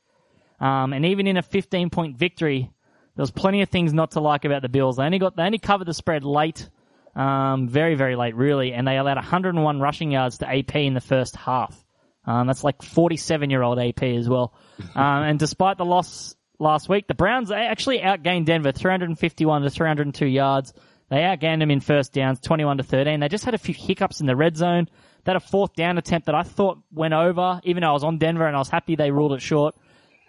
[0.61, 2.71] Um, and even in a 15 point victory,
[3.15, 4.97] there was plenty of things not to like about the Bills.
[4.97, 6.69] They only got, they only covered the spread late,
[7.15, 11.01] um, very, very late, really, and they allowed 101 rushing yards to AP in the
[11.01, 11.85] first half.
[12.29, 14.53] Um, that's like 47 year old AP as well.
[14.95, 20.27] um, and despite the loss last week, the Browns actually outgained Denver 351 to 302
[20.27, 20.75] yards.
[21.09, 23.21] They outgained them in first downs 21 to 13.
[23.21, 24.89] They just had a few hiccups in the red zone.
[25.25, 28.17] Had a fourth down attempt that I thought went over, even though I was on
[28.17, 29.75] Denver and I was happy they ruled it short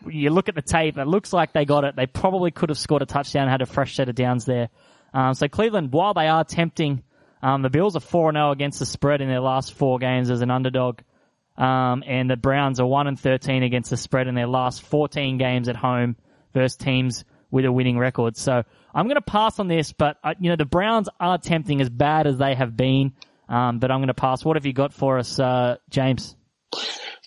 [0.08, 1.96] you look at the tape, it looks like they got it.
[1.96, 4.70] They probably could have scored a touchdown, had a fresh set of downs there.
[5.14, 7.04] Um, so Cleveland, while they are tempting,
[7.42, 10.52] um, the Bills are 4-0 against the spread in their last four games as an
[10.52, 11.00] underdog.
[11.60, 15.38] Um, and the Browns are 1 and 13 against the spread in their last 14
[15.38, 16.16] games at home
[16.54, 18.38] versus teams with a winning record.
[18.38, 21.82] So I'm going to pass on this, but uh, you know, the Browns are tempting
[21.82, 23.14] as bad as they have been.
[23.50, 24.46] Um, but I'm going to pass.
[24.46, 26.36] What have you got for us, uh, James?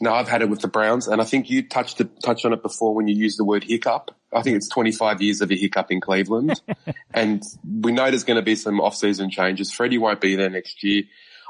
[0.01, 2.53] No, I've had it with the Browns, and I think you touched it, touched on
[2.53, 4.13] it before when you used the word hiccup.
[4.33, 6.61] I think it's 25 years of a hiccup in Cleveland,
[7.15, 9.73] and we know there's going to be some off-season changes.
[9.73, 11.05] Freddie won't be there next year.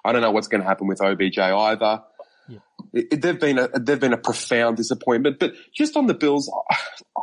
[0.05, 2.03] I don't know what's going to happen with OBJ either.
[2.93, 5.39] It, they've been a they've been a profound disappointment.
[5.39, 6.51] But just on the Bills,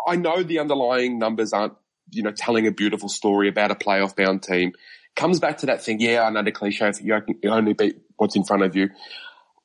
[0.08, 1.74] I know the underlying numbers aren't
[2.12, 4.74] you know telling a beautiful story about a playoff bound team.
[5.16, 6.00] Comes back to that thing.
[6.00, 6.92] Yeah, another cliche.
[7.02, 8.90] You only beat what's in front of you.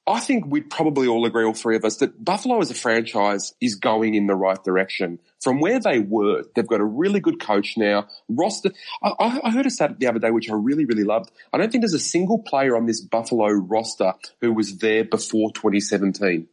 [0.06, 3.54] I think we'd probably all agree, all three of us, that Buffalo as a franchise
[3.60, 5.18] is going in the right direction.
[5.42, 8.08] From where they were, they've got a really good coach now.
[8.28, 8.70] Roster.
[9.02, 11.30] I, I heard a stat the other day, which I really, really loved.
[11.54, 14.12] I don't think there's a single player on this Buffalo roster
[14.42, 16.48] who was there before 2017.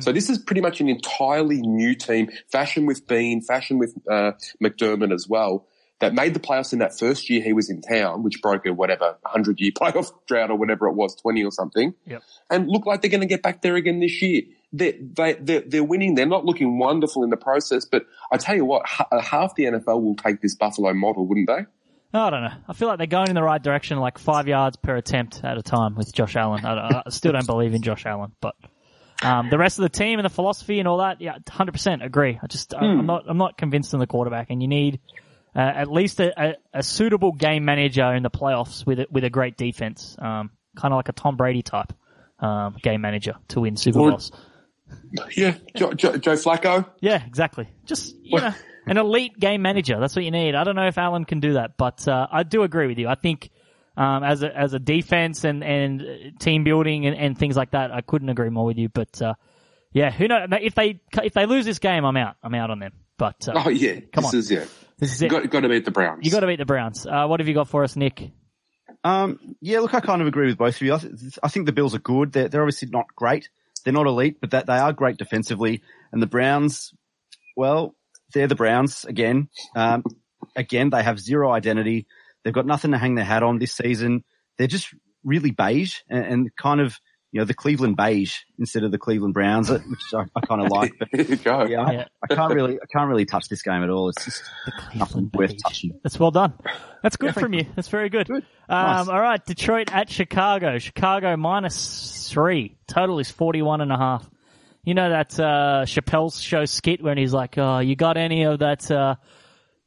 [0.00, 4.32] So this is pretty much an entirely new team, fashion with Beane, fashion with uh,
[4.62, 5.66] McDermott as well,
[6.00, 8.72] that made the playoffs in that first year he was in town, which broke a
[8.72, 11.94] whatever 100 year playoff drought or whatever it was, 20 or something.
[12.06, 12.22] Yep.
[12.50, 14.42] And look like they're going to get back there again this year.
[14.72, 16.14] They're, they, they're, they're winning.
[16.14, 19.64] They're not looking wonderful in the process, but I tell you what, h- half the
[19.64, 21.64] NFL will take this Buffalo model, wouldn't they?
[22.12, 22.52] I don't know.
[22.68, 25.58] I feel like they're going in the right direction, like five yards per attempt at
[25.58, 26.64] a time with Josh Allen.
[26.64, 28.54] I, I still don't believe in Josh Allen, but
[29.22, 32.02] um, the rest of the team and the philosophy and all that, yeah, hundred percent
[32.02, 32.38] agree.
[32.42, 35.00] I just, I, I'm not, I'm not convinced in the quarterback, and you need
[35.56, 39.24] uh, at least a, a, a suitable game manager in the playoffs with a, with
[39.24, 41.92] a great defense, um, kind of like a Tom Brady type
[42.40, 44.30] um, game manager to win Super Or- Bowls.
[45.34, 45.56] Yeah.
[45.74, 46.86] Joe, Joe, Joe Flacco.
[47.00, 47.68] Yeah, exactly.
[47.86, 48.52] Just you know,
[48.86, 49.98] an elite game manager.
[49.98, 50.54] That's what you need.
[50.54, 53.08] I don't know if Allen can do that, but uh, I do agree with you.
[53.08, 53.50] I think
[53.96, 57.90] um, as a as a defense and and team building and, and things like that,
[57.90, 58.88] I couldn't agree more with you.
[58.88, 59.34] But uh,
[59.92, 60.48] yeah, who knows?
[60.60, 62.36] If they if they lose this game, I'm out.
[62.42, 62.92] I'm out on them.
[63.18, 64.00] But uh, Oh yeah.
[64.12, 64.38] Come this on.
[64.38, 64.64] is, yeah.
[64.98, 65.30] This is You it.
[65.30, 66.24] got, got to beat the Browns.
[66.24, 67.06] You got to beat the Browns.
[67.06, 68.30] Uh, what have you got for us, Nick?
[69.04, 70.94] Um, yeah, look, I kind of agree with both of you.
[70.94, 72.32] I, th- I think the Bills are good.
[72.32, 73.48] They're, they're obviously not great.
[73.84, 75.82] They're not elite, but that they are great defensively.
[76.12, 76.92] And the Browns,
[77.56, 77.94] well,
[78.34, 79.48] they're the Browns again.
[79.76, 80.02] Um,
[80.56, 82.06] again, they have zero identity.
[82.42, 84.24] They've got nothing to hang their hat on this season.
[84.58, 84.92] They're just
[85.24, 86.98] really beige and, and kind of,
[87.36, 90.70] you know, the Cleveland beige instead of the Cleveland Browns, which I, I kind of
[90.70, 90.94] like.
[90.98, 91.66] But go.
[91.66, 92.04] yeah, I, Yeah.
[92.30, 94.08] I can't really, I can't really touch this game at all.
[94.08, 94.42] It's just
[94.94, 96.00] nothing Cleveland worth touching.
[96.02, 96.54] That's well done.
[97.02, 97.66] That's good from you.
[97.76, 98.26] That's very good.
[98.26, 98.42] Good.
[98.70, 99.08] Um, Nice.
[99.08, 100.78] All right, Detroit at Chicago.
[100.78, 102.78] Chicago minus three.
[102.86, 104.26] Total is forty-one and a half.
[104.82, 108.60] You know that uh, Chappelle's show skit when he's like, "Oh, you got any of
[108.60, 109.16] that?" Uh,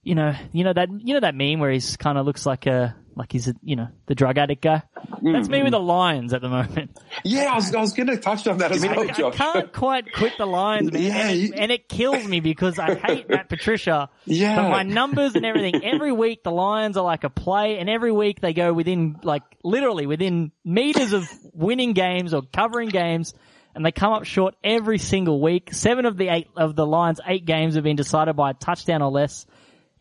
[0.04, 2.68] you know, you know that you know that meme where he's kind of looks like
[2.68, 4.82] a like he's a you know the drug addict guy.
[5.22, 5.72] That's me with hmm.
[5.72, 6.98] the Lions at the moment.
[7.26, 9.36] Yeah, I was, I was going to touch on that as I, well, I Josh.
[9.36, 12.80] can't quite quit the Lions, man, Yeah, and, you- it, and it kills me because
[12.80, 14.10] I hate Matt Patricia.
[14.26, 14.56] Yeah.
[14.56, 18.14] But my numbers and everything, every week the Lions are like a play, and every
[18.14, 23.34] week they go within, like, literally within meters of winning games or covering games,
[23.76, 25.74] and they come up short every single week.
[25.74, 29.02] Seven of the eight of the Lions' eight games have been decided by a touchdown
[29.02, 29.46] or less.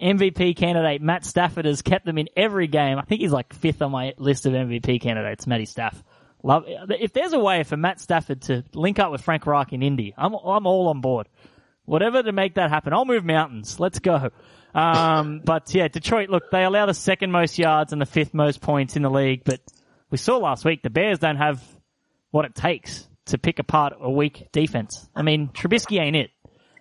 [0.01, 2.99] MVP candidate Matt Stafford has kept them in every game.
[2.99, 6.03] I think he's like fifth on my list of MVP candidates, Matty Staff.
[6.43, 9.83] Love, if there's a way for Matt Stafford to link up with Frank Reich in
[9.83, 11.29] Indy, I'm, I'm all on board.
[11.85, 12.93] Whatever to make that happen.
[12.93, 13.81] I'll move mountains.
[13.81, 14.31] Let's go.
[14.75, 18.61] Um, but yeah, Detroit, look, they allow the second most yards and the fifth most
[18.61, 19.61] points in the league, but
[20.11, 21.63] we saw last week the Bears don't have
[22.31, 25.09] what it takes to pick apart a weak defense.
[25.15, 26.31] I mean, Trubisky ain't it.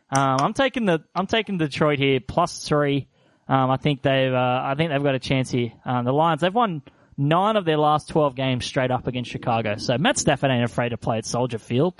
[0.10, 3.08] Um, I'm taking the I'm taking Detroit here plus three.
[3.48, 5.74] Um, I think they've uh, I think they've got a chance here.
[5.86, 6.82] Um, the Lions they've won
[7.18, 9.76] nine of their last twelve games straight up against Chicago.
[9.78, 11.94] So Matt Stafford ain't afraid to play at Soldier Field.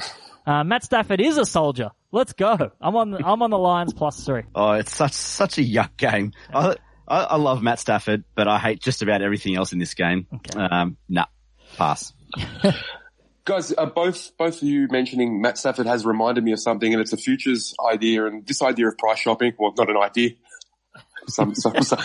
[0.46, 1.92] Uh, Matt Stafford is a soldier.
[2.12, 2.72] Let's go.
[2.80, 4.44] I'm on I'm on the Lions plus three.
[4.56, 6.32] Oh, it's such such a yuck game.
[6.54, 6.76] I,
[7.08, 10.28] I, I love Matt Stafford, but I hate just about everything else in this game.
[10.34, 10.60] Okay.
[10.60, 11.26] Um, nah,
[11.78, 12.14] pass.
[13.48, 17.02] Guys, uh, both both of you mentioning Matt Stafford has reminded me of something, and
[17.02, 19.54] it's a futures idea, and this idea of price shopping.
[19.58, 20.32] Well, not an idea.
[21.30, 22.00] Some, some, some,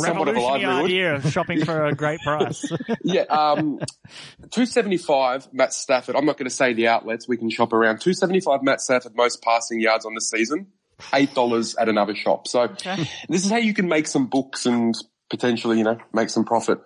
[0.00, 0.84] somewhat of a livelihood.
[0.86, 2.64] idea of shopping for a great price.
[3.04, 3.78] Yeah, um,
[4.50, 6.16] two seventy five Matt Stafford.
[6.16, 7.28] I'm not going to say the outlets.
[7.28, 8.00] We can shop around.
[8.00, 10.72] Two seventy five Matt Stafford most passing yards on the season.
[11.12, 12.48] Eight dollars at another shop.
[12.48, 12.66] So
[13.28, 14.92] this is how you can make some books and
[15.30, 16.80] potentially, you know, make some profit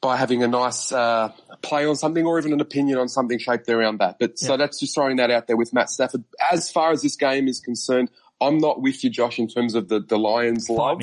[0.00, 1.30] by having a nice uh,
[1.62, 4.18] play on something or even an opinion on something shaped around that.
[4.18, 6.24] But so that's just throwing that out there with Matt Stafford.
[6.50, 9.88] As far as this game is concerned, I'm not with you, Josh, in terms of
[9.88, 11.02] the, the Lions' love.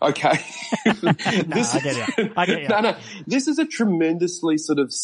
[0.00, 0.38] Okay.
[0.84, 2.32] this, I get you.
[2.36, 2.68] I get you.
[2.68, 2.96] No, no.
[3.26, 4.94] This is a tremendously sort of,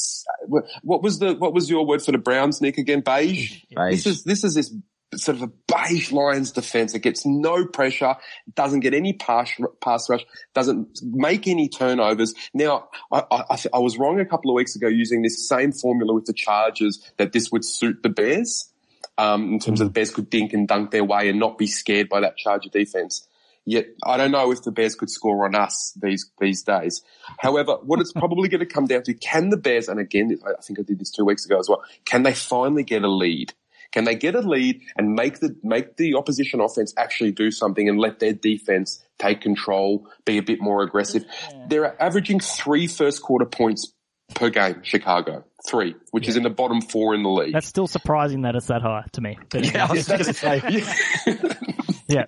[0.83, 3.00] what was the, what was your word for the Browns, Nick, again?
[3.00, 3.62] Beige?
[3.74, 4.05] Beige.
[4.05, 4.72] This is, this is this
[5.16, 6.94] sort of a beige Lions defense.
[6.94, 8.16] It gets no pressure,
[8.55, 9.50] doesn't get any pass,
[9.81, 10.24] pass rush,
[10.55, 12.35] doesn't make any turnovers.
[12.53, 16.12] Now, I, I, I was wrong a couple of weeks ago using this same formula
[16.12, 18.70] with the Chargers that this would suit the Bears.
[19.16, 21.68] Um, in terms of the Bears could dink and dunk their way and not be
[21.68, 23.29] scared by that Charger defense.
[23.64, 27.03] Yet I don't know if the Bears could score on us these these days.
[27.38, 30.61] However, what it's probably going to come down to: can the Bears, and again, I
[30.61, 33.55] think I did this two weeks ago as well, can they finally get a lead?
[33.94, 37.88] Can they get a lead and make the make the opposition offense actually do something
[37.88, 41.24] and let their defense take control, be a bit more aggressive?
[41.68, 43.92] They're averaging three first quarter points
[44.35, 44.80] per game.
[44.83, 47.52] Chicago three, which is in the bottom four in the league.
[47.52, 49.38] That's still surprising that it's that high to me.
[49.48, 50.61] But Yeah, I was going to say.
[52.09, 52.24] yeah.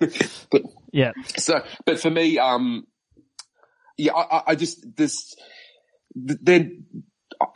[0.49, 0.61] But-
[0.93, 1.11] Yeah.
[1.35, 2.87] So, but for me, um,
[3.97, 5.35] yeah, I, I- I just this
[6.15, 6.85] then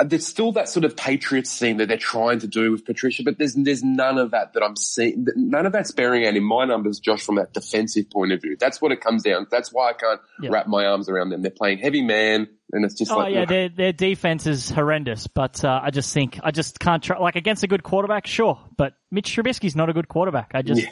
[0.03, 3.37] there's still that sort of Patriots thing that they're trying to do with Patricia, but
[3.37, 5.25] there's there's none of that that I'm seeing.
[5.35, 8.57] None of that's bearing out in my numbers, Josh, from that defensive point of view.
[8.59, 9.47] That's what it comes down.
[9.49, 10.49] That's why I can't Yeah.
[10.51, 11.41] wrap my arms around them.
[11.41, 15.27] They're playing heavy man, and it's just Oh like yeah, their their defense is horrendous,
[15.27, 18.59] but uh, I just think I just can't try like against a good quarterback, sure,
[18.77, 20.51] but Mitch Trubisky's not a good quarterback.
[20.53, 20.89] I just Yeah.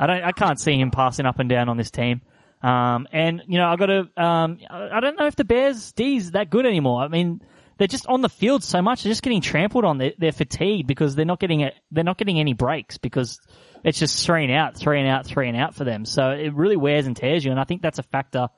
[0.00, 2.22] I don't I can't see him passing up and down on this team.
[2.62, 5.92] Um, and you know I got to um, I I don't know if the Bears
[5.92, 7.02] D's that good anymore.
[7.02, 7.40] I mean
[7.78, 9.98] they're just on the field so much, they're just getting trampled on.
[9.98, 11.74] They're, they're fatigued because they're not getting it.
[11.90, 13.40] They're not getting any breaks because
[13.84, 16.04] it's just three and out, three and out, three and out for them.
[16.04, 18.48] So it really wears and tears you, and I think that's a factor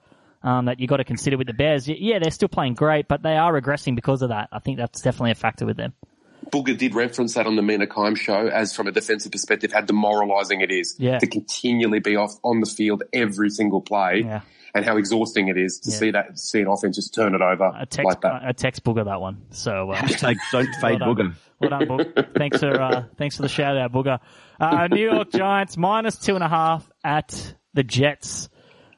[0.43, 1.87] um, that you got to consider with the Bears.
[1.87, 4.49] Yeah, they're still playing great, but they are regressing because of that.
[4.51, 5.93] I think that's definitely a factor with them.
[6.51, 9.83] Booger did reference that on the Mina Kime show as from a defensive perspective, how
[9.83, 11.19] demoralizing it is Yeah.
[11.19, 14.41] to continually be off on the field every single play Yeah.
[14.75, 15.97] And how exhausting it is to Yeah.
[15.97, 18.43] see that, see an offense just turn it over A text, like that.
[18.49, 19.43] a text booger that one.
[19.51, 21.35] So uh, Hashtag don't fade well booger.
[21.61, 22.35] Well done, Boog.
[22.39, 24.19] thanks for uh, thanks for the shout out, Booger.
[24.59, 28.49] Uh, New York Giants minus two and a half at the Jets.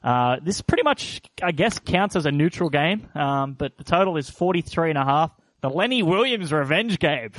[0.05, 4.17] Uh, this pretty much, I guess, counts as a neutral game, um, but the total
[4.17, 5.31] is 43 and a half.
[5.61, 7.31] The Lenny Williams revenge game.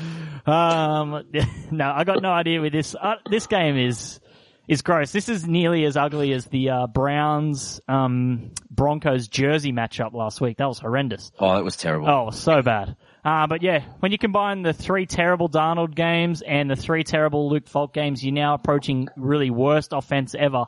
[0.46, 1.24] Um,
[1.72, 2.96] no, I got no idea with this.
[2.96, 4.20] Uh, this game is
[4.68, 5.12] is gross.
[5.12, 10.58] This is nearly as ugly as the uh, Browns um, Broncos jersey matchup last week.
[10.58, 11.32] That was horrendous.
[11.40, 12.10] Oh, that was terrible.
[12.10, 12.96] Oh, so bad.
[13.26, 17.50] Uh, but yeah, when you combine the three terrible Darnold games and the three terrible
[17.50, 20.66] Luke Falk games, you're now approaching really worst offense ever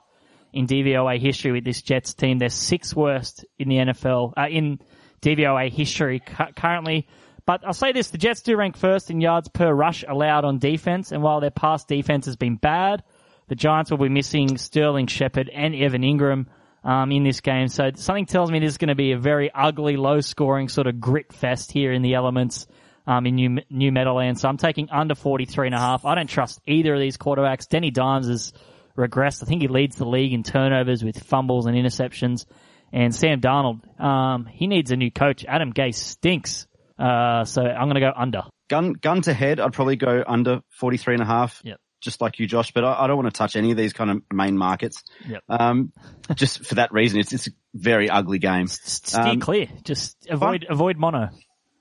[0.54, 2.38] in DVOA history with this Jets team.
[2.38, 4.80] They're sixth worst in the NFL, uh, in
[5.22, 7.08] DVOA history cu- currently.
[7.46, 10.58] But I'll say this, the Jets do rank first in yards per rush allowed on
[10.58, 13.04] defense, and while their past defense has been bad,
[13.48, 16.48] the Giants will be missing Sterling Shepard and Evan Engram
[16.84, 17.68] um, in this game.
[17.68, 21.00] So something tells me this is going to be a very ugly, low-scoring sort of
[21.00, 22.68] grit fest here in the elements
[23.08, 24.42] um, in New, New Meadowlands.
[24.42, 26.06] So I'm taking under 43 and a half.
[26.06, 27.68] I don't trust either of these quarterbacks.
[27.68, 28.54] Danny Dimes has
[28.98, 29.44] regressed.
[29.44, 32.46] I think he leads the league in turnovers with fumbles and interceptions.
[32.94, 35.44] And Sam Darnold, um, he needs a new coach.
[35.48, 36.68] Adam Gase stinks.
[36.98, 38.44] Uh, so I'm going to go under.
[38.70, 41.62] Gun, gun to head, I'd probably go under 43 and a half.
[41.64, 41.80] Yep.
[42.02, 44.12] Just like you, Josh, but I, I don't want to touch any of these kind
[44.12, 45.04] of main markets.
[45.28, 45.44] Yep.
[45.50, 45.92] Um,
[46.36, 48.68] just for that reason, it's, it's a very ugly game.
[48.68, 49.68] Steer Um, clear.
[49.84, 51.30] Just avoid, avoid mono.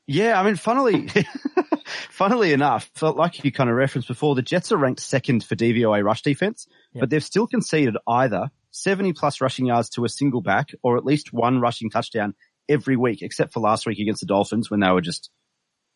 [0.06, 1.08] Yeah, I mean, funnily,
[2.10, 6.02] funnily enough, like you kind of referenced before, the Jets are ranked second for DVOA
[6.04, 7.00] rush defense, Yep.
[7.00, 11.04] but they've still conceded either 70 plus rushing yards to a single back or at
[11.04, 12.34] least one rushing touchdown
[12.68, 15.30] every week, except for last week against the Dolphins when they were just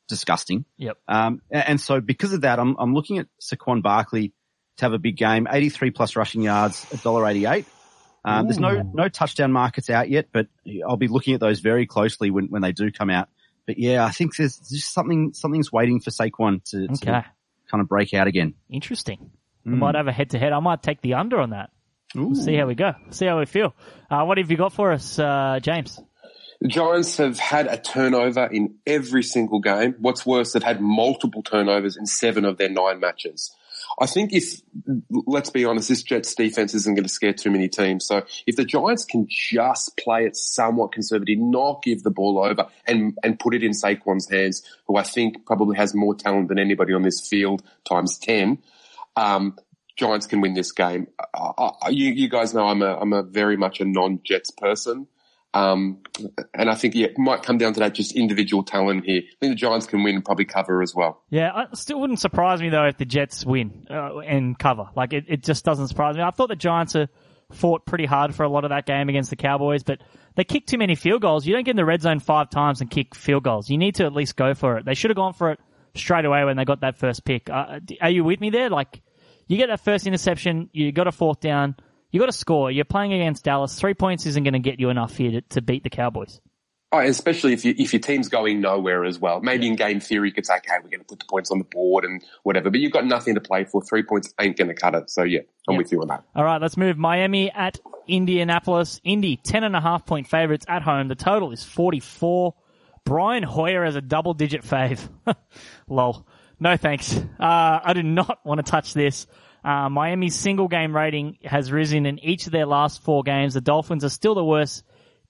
[0.08, 0.64] disgusting.
[0.78, 0.98] Yep.
[1.06, 4.32] Um, and so because of that, I'm, I'm looking at Saquon Barkley
[4.78, 7.64] to have a big game, 83 plus rushing yards, $1.88.
[8.24, 10.48] Um, there's no, no touchdown markets out yet, but
[10.86, 13.28] I'll be looking at those very closely when, when they do come out.
[13.66, 17.22] But yeah, I think there's just something, something's waiting for Saquon to, to Okay.
[17.70, 18.54] kind of break out again.
[18.70, 19.30] Interesting.
[19.64, 20.52] We might have a head to head.
[20.52, 21.70] I might take the under on that.
[22.16, 22.34] Ooh.
[22.34, 22.94] See how we go.
[23.10, 23.74] See how we feel.
[24.10, 26.00] Uh, what have you got for us, uh, James?
[26.66, 29.94] Giants have had a turnover in every single game.
[30.00, 33.54] What's worse, they've had multiple turnovers in seven of their nine matches.
[34.00, 34.60] I think if,
[35.10, 38.06] let's be honest, this Jets defense isn't going to scare too many teams.
[38.06, 42.66] So if the Giants can just play it somewhat conservative, not give the ball over
[42.86, 46.58] and, and put it in Saquon's hands, who I think probably has more talent than
[46.58, 48.58] anybody on this field times 10,
[49.16, 49.56] um,
[49.96, 51.08] Giants can win this game.
[51.34, 55.08] I, you, you guys know I'm a, I'm a very much a non-Jets person.
[55.54, 55.98] Um,
[56.54, 59.22] and I think yeah, it might come down to that just individual talent here.
[59.24, 61.22] I think the Giants can win and probably cover as well.
[61.30, 64.90] Yeah, I still wouldn't surprise me though if the Jets win uh, and cover.
[64.94, 66.22] Like it, it just doesn't surprise me.
[66.22, 67.08] I thought the Giants have
[67.50, 70.00] fought pretty hard for a lot of that game against the Cowboys, but
[70.36, 71.46] they kicked too many field goals.
[71.46, 73.70] You don't get in the red zone five times and kick field goals.
[73.70, 74.84] You need to at least go for it.
[74.84, 75.60] They should have gone for it
[75.94, 77.48] straight away when they got that first pick.
[77.48, 78.68] Uh, are you with me there?
[78.68, 79.00] Like
[79.46, 81.76] you get that first interception, you got a fourth down,
[82.10, 82.70] you got to score.
[82.70, 83.78] You're playing against Dallas.
[83.78, 86.40] Three points isn't going to get you enough here to, to beat the Cowboys.
[86.90, 89.40] Oh, especially if you, if your team's going nowhere as well.
[89.42, 91.58] Maybe in game theory, you could say, okay, we're going to put the points on
[91.58, 93.82] the board and whatever, but you've got nothing to play for.
[93.82, 95.10] Three points ain't going to cut it.
[95.10, 95.78] So yeah, I'm Yeah.
[95.78, 96.24] with you on that.
[96.34, 96.96] All right, let's move.
[96.96, 99.02] Miami at Indianapolis.
[99.04, 101.08] Indy, ten and a half point favorites at home.
[101.08, 102.54] The total is 44.
[103.04, 105.06] Brian Hoyer as a double digit fave.
[105.88, 106.26] Lol.
[106.60, 107.14] No thanks.
[107.16, 109.26] Uh, I do not want to touch this.
[109.64, 113.54] Uh, Miami's single game rating has risen in each of their last four games.
[113.54, 114.84] The Dolphins are still the worst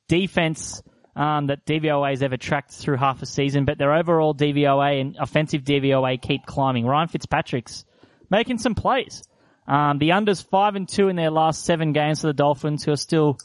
[0.08, 0.82] defense
[1.16, 5.16] um, that DVOA has ever tracked through half a season, but their overall DVOA and
[5.18, 6.86] offensive DVOA keep climbing.
[6.86, 7.84] Ryan Fitzpatrick's
[8.30, 9.24] making some plays.
[9.66, 12.92] Um, the unders five and two in their last seven games for the Dolphins, who
[12.92, 13.38] are still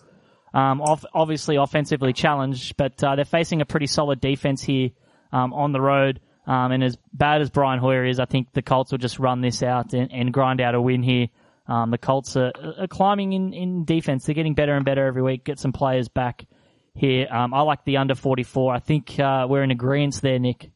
[0.53, 4.91] um, off, obviously offensively challenged, but uh, they're facing a pretty solid defense here
[5.31, 6.19] um, on the road.
[6.45, 9.41] Um, and as bad as Brian Hoyer is, I think the Colts will just run
[9.41, 11.29] this out and, and grind out a win here.
[11.67, 14.25] Um, the Colts are, are climbing in, in defense.
[14.25, 15.45] They're getting better and better every week.
[15.45, 16.45] Get some players back
[16.93, 17.27] here.
[17.32, 18.73] Um, I like the under 44.
[18.73, 20.71] I think uh, we're in agreement there, Nick.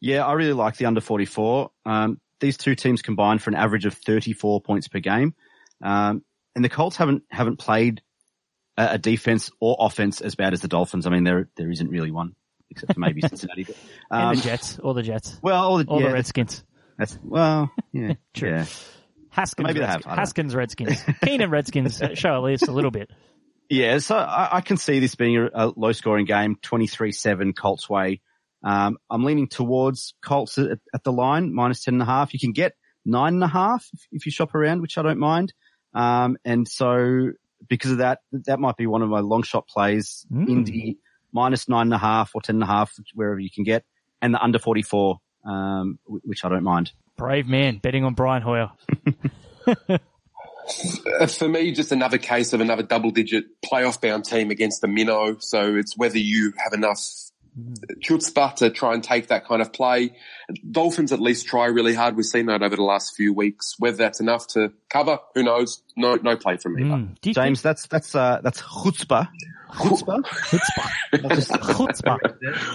[0.00, 1.70] Yeah, I really like the under 44.
[1.84, 5.34] Um, these two teams combined for an average of 34 points per game.
[5.82, 8.02] Um, and the Colts haven't, haven't played
[8.76, 11.06] a, defense or offense as bad as the Dolphins.
[11.06, 12.34] I mean, there, there isn't really one
[12.70, 13.64] except for maybe Cincinnati.
[13.64, 13.76] But,
[14.10, 15.38] um, and the Jets, or the Jets.
[15.42, 16.64] Well, all the, yeah, the Redskins.
[16.98, 18.50] That's, well, yeah, True.
[18.50, 18.66] yeah.
[19.30, 21.04] Haskins, Maybe they Redskins, have, I Haskins Redskins.
[21.24, 23.10] Keenan Redskins uh, show at least a little bit.
[23.68, 27.88] Yeah, so I, I can see this being a, a low scoring game, 23-7 Colts
[27.88, 28.20] way.
[28.64, 32.34] Um, I'm leaning towards Colts at, at the line, minus 10 and a half.
[32.34, 32.72] You can get
[33.04, 35.54] nine and a half if, if you shop around, which I don't mind.
[35.94, 37.30] Um, and so
[37.68, 40.48] because of that, that might be one of my long shot plays, Mm.
[40.48, 40.98] Indy
[41.32, 43.84] minus nine and a half or ten and a half, wherever you can get,
[44.22, 46.92] and the under 44, um, which I don't mind.
[47.16, 48.70] Brave man betting on Brian Hoyer.
[51.28, 55.36] For me, just another case of another double digit playoff bound team against the minnow.
[55.40, 57.00] So it's whether you have enough
[58.00, 60.16] chutzpah to try and take that kind of play.
[60.70, 62.16] Dolphins at least try really hard.
[62.16, 63.74] We've seen that over the last few weeks.
[63.78, 65.82] Whether that's enough to cover, who knows?
[65.96, 66.82] No, no play from me.
[66.82, 67.20] Mm.
[67.20, 69.28] Do you James, that's, that's, uh, that's chutzpah.
[69.72, 70.22] Chutzpah?
[70.50, 70.60] think
[71.12, 71.40] chutzpah?
[71.74, 72.18] chutzpah.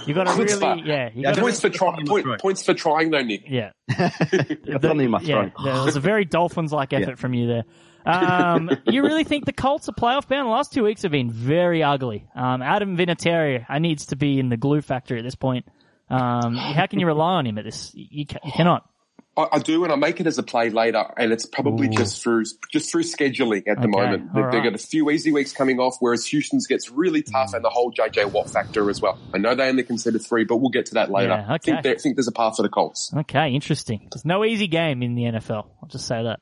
[0.06, 1.08] You got to really, yeah.
[1.14, 2.06] You Yeah, gotta, Points for trying.
[2.06, 3.42] Point, points for trying though, Nick.
[3.48, 3.70] yeah.
[3.98, 5.52] That's on in my Yeah, throat.
[5.64, 7.64] there was a very Dolphins-like effort from you there.
[8.04, 10.46] Um, you really think the Colts are playoff bound?
[10.46, 12.26] The last two weeks have been very ugly.
[12.36, 15.66] Um, Adam Vinatieri, I needs to be in the glue factory at this point.
[16.08, 17.90] Um, how can you rely on him at this?
[17.94, 18.88] You, ca- you cannot.
[19.36, 22.22] I, I do, and I make it as a play later, and it's probably just
[22.22, 24.32] through just through scheduling at the Okay, moment.
[24.34, 24.64] They, right.
[24.64, 27.92] got a few easy weeks coming off, whereas Houston's gets really tough, and the whole
[27.92, 29.18] JJ Watt factor as well.
[29.34, 31.30] I know they only consider three, but we'll get to that later.
[31.30, 33.12] Yeah, I think, there- I think there's a path for the Colts.
[33.14, 34.08] Okay, interesting.
[34.10, 35.66] There's no easy game in the NFL.
[35.82, 36.40] I'll just say that.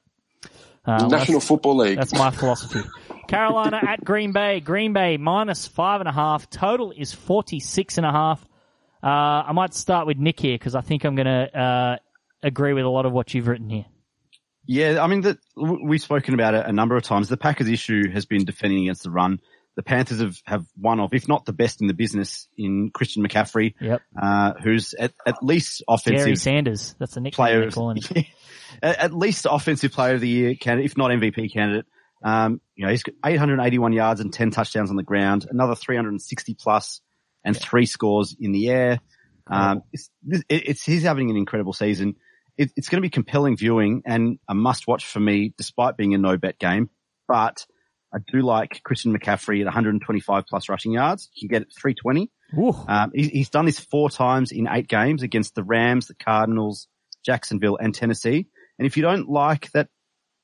[0.86, 1.96] Uh, National that's, Football League.
[1.98, 2.80] that's my philosophy.
[3.28, 4.60] Carolina at Green Bay.
[4.60, 6.48] Green Bay minus five and a half.
[6.50, 8.44] Total is 46 and a half.
[9.02, 9.06] Uh,
[9.48, 11.96] I might start with Nick here because I think I'm going to, uh,
[12.44, 13.86] agree with a lot of what you've written here.
[14.66, 17.28] Yeah, I mean, the, we've spoken about it a number of times.
[17.28, 19.40] The Packers issue has been defending against the run.
[19.76, 23.26] The Panthers have, have one of, if not the best in the business in Christian
[23.26, 24.02] McCaffrey, Yep.
[24.20, 26.94] uh, who's at, at least Gary offensive Sanders.
[26.98, 28.24] That's the nickname player, they're of, calling him.
[28.82, 31.86] at at least offensive player of the year candidate, if not MVP candidate.
[32.22, 36.54] Um, you know, he's got 881 yards and 10 touchdowns on the ground, another 360
[36.54, 37.00] plus
[37.44, 39.00] and three scores in the air.
[39.46, 40.08] Um, it's,
[40.48, 42.16] it's, he's having an incredible season.
[42.56, 46.14] It, it's going to be compelling viewing and a must watch for me, despite being
[46.14, 46.88] a no bet game.
[47.26, 47.66] But
[48.14, 51.28] I do like Christian McCaffrey at 125 plus rushing yards.
[51.34, 52.30] You can get it 320.
[52.88, 56.86] Um, he, he's done this four times in eight games against the Rams, the Cardinals,
[57.26, 58.46] Jacksonville, and Tennessee.
[58.78, 59.88] And if you don't like that,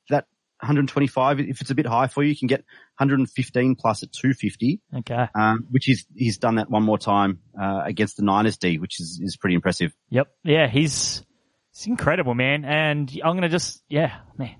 [0.08, 0.24] that
[0.60, 2.64] 125, if it's a bit high for you, you can get
[2.98, 5.28] 115 plus at 250, Okay.
[5.34, 9.00] um, which is, he's done that one more time, uh, against the Niners D, which
[9.00, 9.94] is, is pretty impressive.
[10.10, 10.28] Yep.
[10.44, 11.24] Yeah, he's,
[11.80, 12.64] he's incredible, man.
[12.64, 14.56] And I'm going to just, yeah, man.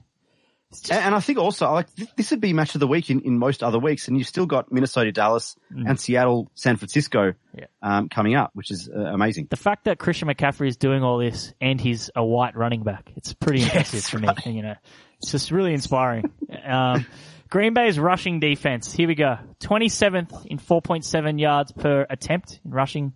[0.88, 3.38] And, and I think also, like, this would be match of the week in, in
[3.38, 7.64] most other weeks, and you've still got Minnesota, Dallas, and Seattle, San Francisco, Yeah.
[7.83, 9.48] um, coming up, which is uh, amazing.
[9.50, 13.11] The fact that Christian McCaffrey is doing all this and he's a white running back,
[13.16, 14.28] it's pretty impressive for me.
[14.46, 14.74] You know,
[15.18, 16.30] it's just really inspiring.
[16.64, 17.06] Um,
[17.48, 18.92] Green Bay's rushing defense.
[18.92, 19.38] Here we go.
[19.61, 23.12] 27th in 4.7 yards per attempt in rushing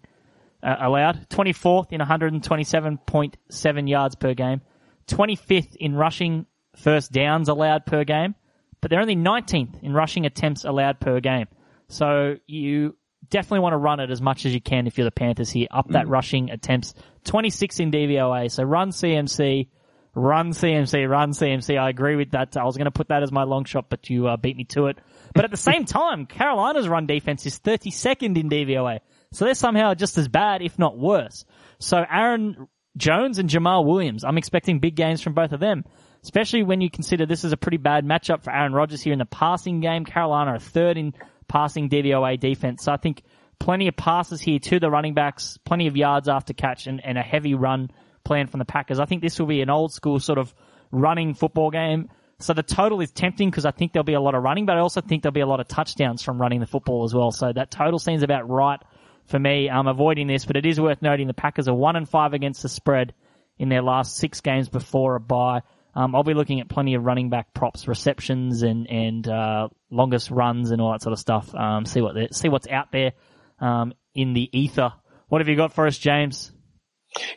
[0.65, 1.29] uh, allowed.
[1.29, 4.63] 24th in 127.7 yards per game.
[5.07, 6.47] 25th in rushing
[6.77, 8.35] first downs allowed per game.
[8.81, 11.47] But they're only 19th in rushing attempts allowed per game.
[11.89, 12.97] So you
[13.31, 15.69] definitely want to run it as much as you can if you're the Panthers here.
[15.71, 16.95] Up that rushing attempts.
[17.25, 18.51] 26 in DVOA.
[18.51, 19.69] So run CMC,
[20.15, 21.79] run CMC, run CMC.
[21.79, 22.57] I agree with that.
[22.57, 24.65] I was going to put that as my long shot, but you uh, beat me
[24.65, 24.99] to it.
[25.35, 29.01] But at the same time, Carolina's run defense is 32nd in DVOA.
[29.35, 31.45] So they're somehow just as bad, if not worse.
[31.79, 35.85] So Aaron Jones and Jamaal Williams, I'm expecting big games from both of them.
[36.23, 39.19] Especially when you consider this is a pretty bad matchup for Aaron Rodgers here in
[39.19, 40.07] the passing game.
[40.07, 41.13] Carolina are third in
[41.49, 42.83] passing DVOA defense.
[42.83, 43.23] So I think
[43.59, 47.19] plenty of passes here to the running backs, plenty of yards after catch and, and
[47.19, 47.91] a heavy run
[48.25, 49.01] plan from the Packers.
[49.01, 50.55] I think this will be an old school sort of
[50.91, 52.09] running football game.
[52.39, 54.77] So the total is tempting because I think there'll be a lot of running, but
[54.77, 57.33] I also think there'll be a lot of touchdowns from running the football as well.
[57.33, 58.81] So that total seems about right
[59.27, 59.71] for me.
[59.71, 62.63] I'm avoiding this, but it is worth noting the Packers are one and five against
[62.63, 63.15] the spread
[63.59, 65.63] in their last six games before a bye.
[65.95, 70.31] Um, I'll be looking at plenty of running back props, receptions, and and uh, longest
[70.31, 71.55] runs and all that sort of stuff.
[71.55, 73.13] Um, see what see what's out there
[73.61, 74.93] um, in the ether
[75.29, 76.53] What have you got for us, James?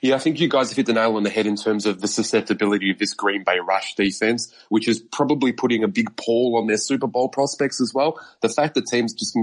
[0.02, 2.02] Yeah, I think you guys have hit the nail on the head in terms of
[2.02, 6.58] the susceptibility of this Green Bay rush defense, which is probably putting a big pall
[6.58, 8.20] on their Super Bowl prospects as well.
[8.42, 9.38] The fact that teams just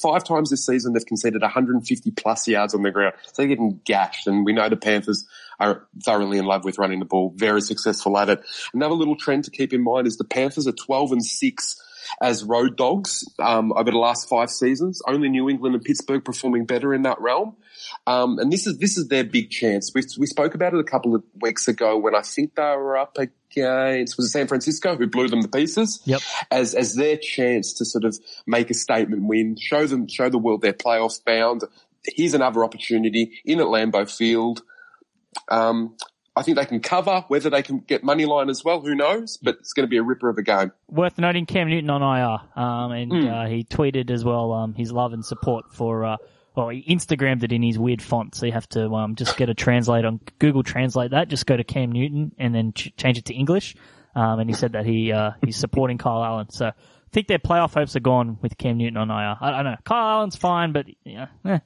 [0.00, 3.80] five times this season they've conceded 150 plus yards on the ground, so they're getting
[3.84, 4.26] gashed.
[4.26, 5.26] And we know the Panthers
[5.58, 8.40] are thoroughly in love with running the ball, very successful at it.
[8.72, 11.81] Another little trend to keep in mind is the Panthers are 12 and six
[12.20, 15.00] as road dogs um, over the last five seasons.
[15.06, 17.56] Only New England and Pittsburgh performing better in that realm.
[18.06, 19.92] Um, and this is this is their big chance.
[19.94, 22.96] We, we spoke about it a couple of weeks ago when I think they were
[22.96, 26.00] up against was it San Francisco who blew them to pieces.
[26.04, 26.20] Yep.
[26.50, 30.38] As as their chance to sort of make a statement win, show them show the
[30.38, 31.64] world they're playoff bound.
[32.04, 34.62] Here's another opportunity in at Lambeau Field.
[35.48, 35.96] Um,
[36.34, 37.24] I think they can cover.
[37.28, 39.36] Whether they can get money line as well, who knows?
[39.36, 40.72] But it's going to be a ripper of a game.
[40.88, 43.30] Worth noting, Cam Newton on IR, um, and mm.
[43.30, 46.16] uh, he tweeted as well um, his love and support for uh,
[46.54, 49.48] well, he Instagrammed it in his weird font, so you have to um, just get
[49.48, 51.28] a translate on Google Translate that.
[51.28, 53.74] Just go to Cam Newton and then ch- change it to English.
[54.14, 56.50] Um, and he said that he uh, he's supporting Kyle Allen.
[56.50, 56.72] So I
[57.12, 59.36] think their playoff hopes are gone with Cam Newton on IR.
[59.40, 59.76] I, don't know.
[59.84, 61.60] Kyle Allen's fine, but yeah, eh.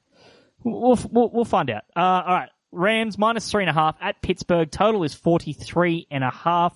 [0.63, 1.83] we'll, we'll we'll find out.
[1.97, 4.71] Uh, all right, Rams minus three and a half at Pittsburgh.
[4.71, 6.75] Total is forty three and a half.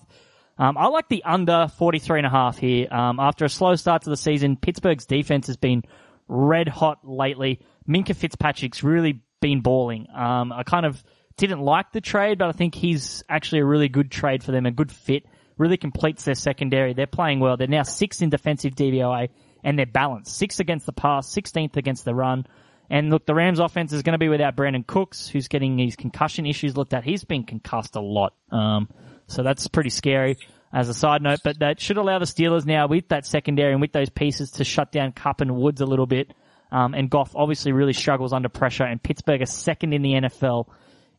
[0.61, 2.87] Um, I like the under 43 and a half here.
[2.93, 5.85] Um, after a slow start to the season, Pittsburgh's defense has been
[6.29, 7.61] red hot lately.
[7.89, 10.07] Minkah Fitzpatrick's really been balling.
[10.15, 11.03] Um, I kind of
[11.39, 14.67] didn't like the trade, but I think he's actually a really good trade for them,
[14.67, 15.25] a good fit.
[15.57, 16.93] Really completes their secondary.
[16.93, 17.57] They're playing well.
[17.57, 19.31] They're now sixth in defensive DVOA
[19.65, 20.37] and they're balanced.
[20.37, 22.47] Sixth against the pass, 16th against the run.
[22.91, 25.97] And look, the Rams offense is going to be without Brandin Cooks, who's getting his
[25.97, 27.05] concussion issues looked at.
[27.05, 28.35] He's been concussed a lot.
[28.51, 28.89] Um,
[29.29, 30.37] so that's pretty scary
[30.73, 33.81] as a side note, but that should allow the Steelers now with that secondary and
[33.81, 36.33] with those pieces to shut down Kupp and Woods a little bit
[36.73, 40.67] um, and Goff obviously really struggles under pressure, and Pittsburgh is second in the NFL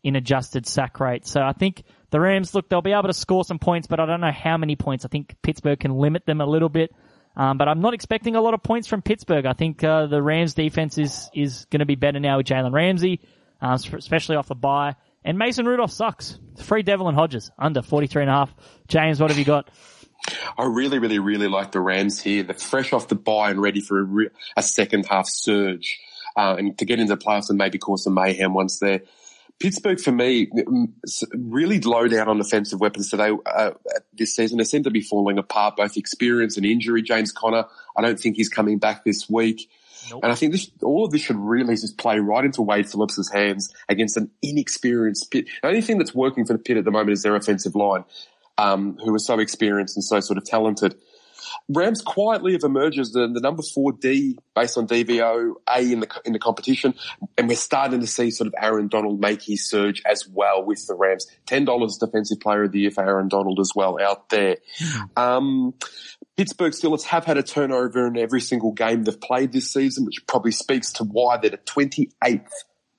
[0.03, 1.27] in adjusted sack rate.
[1.27, 4.05] So I think the Rams, look, they'll be able to score some points, but I
[4.05, 5.05] don't know how many points.
[5.05, 6.95] I think Pittsburgh can limit them a little bit.
[7.35, 9.45] Um, but I'm not expecting a lot of points from Pittsburgh.
[9.45, 12.73] I think uh, the Rams defense is is going to be better now with Jalen
[12.73, 13.21] Ramsey,
[13.61, 14.95] uh, especially off the bye.
[15.23, 16.39] And Mason Rudolph sucks.
[16.63, 18.55] Free Devlin and Hodges under 43 and a half.
[18.87, 19.69] James, what have you got?
[20.57, 22.43] I really, really, really like the Rams here.
[22.43, 25.99] They're fresh off the bye and ready for a, re- a second half surge,
[26.35, 29.01] uh, and to get into the playoffs and maybe cause some mayhem once they're
[29.61, 30.49] Pittsburgh for me
[31.33, 33.71] really low down on offensive weapons today uh,
[34.13, 34.57] this season.
[34.57, 37.01] They seem to be falling apart, both experience and injury.
[37.01, 39.69] James Conner, I don't think he's coming back this week.
[40.09, 40.21] Nope.
[40.23, 43.31] And I think this, all of this should really just play right into Wade Phillips's
[43.31, 45.47] hands against an inexperienced Pitt.
[45.61, 48.03] The only thing that's working for the Pitt at the moment is their offensive line
[48.57, 50.95] um, who are so experienced and so sort of talented.
[51.69, 56.01] Rams quietly have emerged as the, the number four D based on DVO A in
[56.01, 56.93] the in the competition,
[57.37, 60.85] and we're starting to see sort of Aaron Donald make his surge as well with
[60.87, 61.27] the Rams.
[61.45, 64.57] Ten dollars defensive player of the year for Aaron Donald as well out there.
[65.15, 65.73] Um,
[66.37, 70.25] Pittsburgh Steelers have had a turnover in every single game they've played this season, which
[70.27, 72.49] probably speaks to why they're the 28th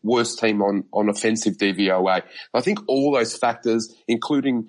[0.03, 2.23] worst team on, on offensive DVOA.
[2.55, 4.69] I think all those factors, including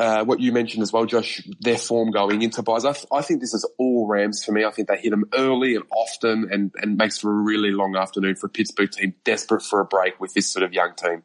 [0.00, 2.84] uh, what you mentioned as well, Josh, their form going into byes.
[2.84, 4.64] I, th- I, think this is all Rams for me.
[4.64, 7.96] I think they hit them early and often and, and makes for a really long
[7.96, 11.24] afternoon for a Pittsburgh team desperate for a break with this sort of young team.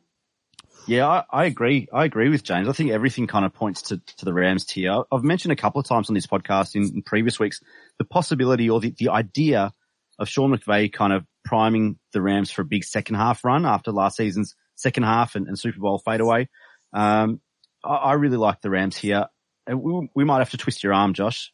[0.87, 1.87] Yeah, I, I agree.
[1.93, 2.67] I agree with James.
[2.67, 5.03] I think everything kind of points to, to the Rams tier.
[5.11, 7.61] I've mentioned a couple of times on this podcast in, in previous weeks
[7.99, 9.71] the possibility or the, the idea
[10.17, 13.91] of Sean McVay kind of priming the Rams for a big second half run after
[13.91, 16.49] last season's second half and, and Super Bowl fadeaway.
[16.91, 17.39] Um,
[17.83, 19.27] I, really like the Rams here.
[19.67, 21.51] We, we might have to twist your arm, Josh,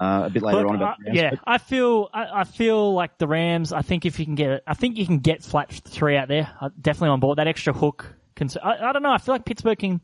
[0.00, 1.40] uh, a bit later Look, on about Rams, yeah, but...
[1.46, 3.72] I feel I, I, feel like the Rams.
[3.72, 6.50] I think if you can get, I think you can get flat three out there.
[6.60, 7.38] I'm definitely on board.
[7.38, 8.14] That extra hook.
[8.36, 9.12] Can, I, I don't know.
[9.12, 10.00] I feel like Pittsburgh can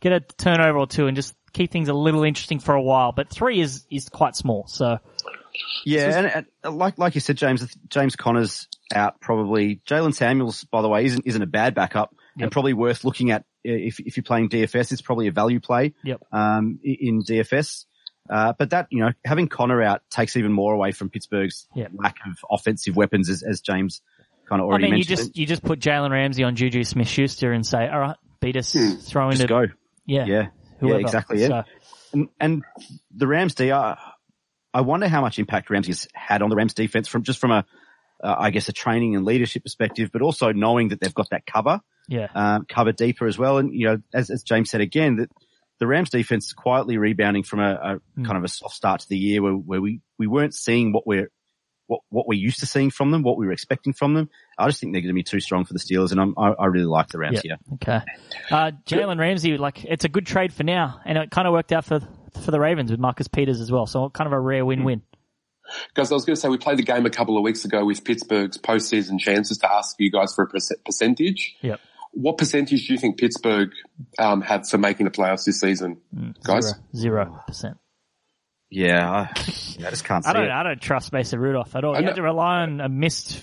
[0.00, 3.12] get a turnover or two and just keep things a little interesting for a while.
[3.12, 4.66] But three is is quite small.
[4.66, 4.98] So
[5.84, 9.80] yeah, and, and, like like you said, James James Conner's out probably.
[9.86, 12.44] Jaylen Samuels, by the way, isn't isn't a bad backup yep.
[12.44, 15.94] and probably worth looking at if, if you're playing DFS, it's probably a value play.
[16.04, 16.22] Yep.
[16.32, 17.84] Um, in DFS.
[18.28, 21.92] Uh, but that, you know, having Conner out takes even more away from Pittsburgh's yep.
[21.94, 24.02] lack of offensive weapons, as, as James
[24.48, 25.10] kind of already I mean, mentioned.
[25.10, 28.16] You just, you just put Jalen Ramsey on Juju Smith Schuster and say, all right,
[28.40, 28.94] beat us, hmm.
[28.94, 29.38] throw into.
[29.38, 29.66] Just go.
[30.06, 30.24] Yeah.
[30.26, 30.46] Yeah.
[30.80, 31.00] Whoever.
[31.00, 31.40] Yeah, exactly.
[31.40, 31.48] Yeah.
[31.48, 31.64] So.
[32.12, 32.62] And, and
[33.14, 33.96] the Rams D, I,
[34.72, 37.64] I wonder how much impact Ramsey's had on the Rams defense from just from a,
[38.22, 41.46] uh, I guess, a training and leadership perspective, but also knowing that they've got that
[41.46, 43.58] cover yeah, um, cover deeper as well.
[43.58, 45.30] And you know, as, as James said again, that
[45.78, 48.24] the Rams defense is quietly rebounding from a, a mm.
[48.24, 51.06] kind of a soft start to the year where, where we, we weren't seeing what
[51.06, 51.30] we're
[51.86, 54.28] what, what we're used to seeing from them, what we were expecting from them.
[54.58, 56.50] I just think they're going to be too strong for the Steelers, and I'm, I,
[56.50, 57.56] I really like the Rams Yeah.
[57.68, 57.74] here.
[57.74, 58.00] Okay.
[58.50, 61.72] Uh, Jalen Ramsey, like, it's a good trade for now, and it kind of worked
[61.72, 62.00] out for,
[62.42, 63.86] for the Ravens with Marcus Peters as well.
[63.86, 65.02] So kind of a rare win-win.
[65.94, 67.84] Guys, I was going to say we played the game a couple of weeks ago
[67.84, 70.48] with Pittsburgh's postseason chances to ask you guys for a
[70.84, 71.56] percentage.
[71.60, 71.80] Yep.
[72.16, 73.70] What percentage do you think Pittsburgh
[74.18, 75.98] um, have for making the playoffs this season,
[76.42, 76.74] guys?
[76.94, 77.76] Zero percent.
[78.70, 80.44] Yeah, I, I just can't see I don't.
[80.46, 80.50] it.
[80.50, 81.94] I don't trust Mason Rudolph at all.
[81.94, 83.42] I You know- had to rely on a missed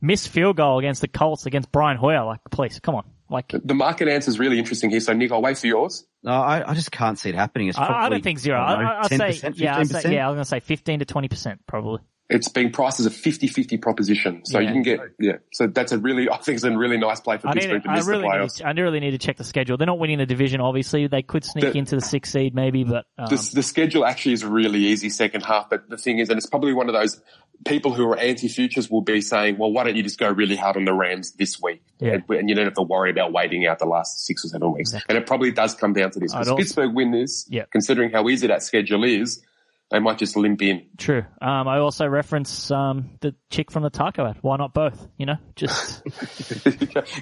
[0.00, 2.24] missed field goal against the Colts against Brian Hoyer.
[2.24, 3.04] Like, please, come on.
[3.30, 5.00] Like, The market answer is really interesting here.
[5.00, 6.06] So, Nick, I'll wait for yours.
[6.22, 7.68] No, I, I just can't see it happening.
[7.68, 8.58] It's I, probably, I don't think zero.
[8.58, 9.76] I don't know, I, I'll say yeah.
[9.76, 12.00] I'll say, yeah, I was gonna say fifteen to twenty percent probably.
[12.30, 14.42] It's being priced as a 50-50 proposition.
[14.44, 14.68] So Yeah.
[14.68, 15.32] you can get, yeah.
[15.52, 17.82] So that's a really, I think it's a really nice play for I, need, Pittsburgh
[17.84, 18.56] to I miss really, the playoffs.
[18.58, 19.78] to- I really need to check the schedule.
[19.78, 21.06] They're not winning the division, obviously.
[21.06, 24.34] They could sneak The- into the sixth seed, maybe, but um, the, the schedule actually
[24.34, 27.18] is really easy second half, but the thing is, and it's probably one of those
[27.66, 30.76] people who are anti-futures will be saying, well, why don't you just go really hard
[30.76, 31.82] on the Rams this week?
[31.98, 32.12] Yeah.
[32.12, 34.70] And, and you don't have to worry about waiting out the last six or seven
[34.72, 34.92] weeks.
[35.08, 36.32] And it probably does come down to this.
[36.34, 37.64] I'd Because also- Pittsburgh win this, Yeah.
[37.72, 39.42] considering how easy that schedule is,
[39.90, 40.86] they might just limp in.
[40.98, 41.24] true.
[41.40, 44.36] Um, I also reference um, the chick from the taco ad.
[44.42, 45.08] Why not both?
[45.16, 46.02] You know, just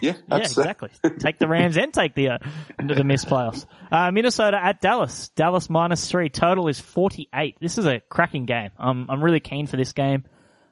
[0.02, 0.90] yeah, yeah, exactly.
[1.20, 2.38] take the Rams and take the uh,
[2.84, 3.66] the missed playoffs.
[3.90, 5.28] Uh, Minnesota at Dallas.
[5.30, 6.28] Dallas minus three.
[6.28, 7.56] Total is forty eight.
[7.60, 8.70] This is a cracking game.
[8.78, 10.24] I'm I'm really keen for this game.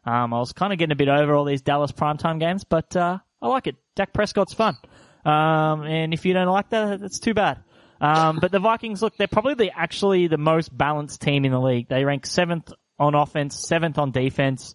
[0.05, 2.95] Um, I was kind of getting a bit over all these Dallas primetime games, but
[2.97, 3.77] uh, I like it.
[3.95, 4.77] Dak Prescott's fun.
[5.25, 7.64] Um, and if you don't like that, that's too bad.
[8.01, 11.61] Um, but the Vikings, look, they're probably the, actually the most balanced team in the
[11.61, 11.89] league.
[11.89, 14.75] They rank seventh on offense, seventh on defense.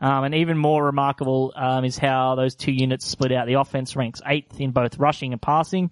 [0.00, 3.46] Um, and even more remarkable um, is how those two units split out.
[3.46, 5.90] The offense ranks eighth in both rushing and passing,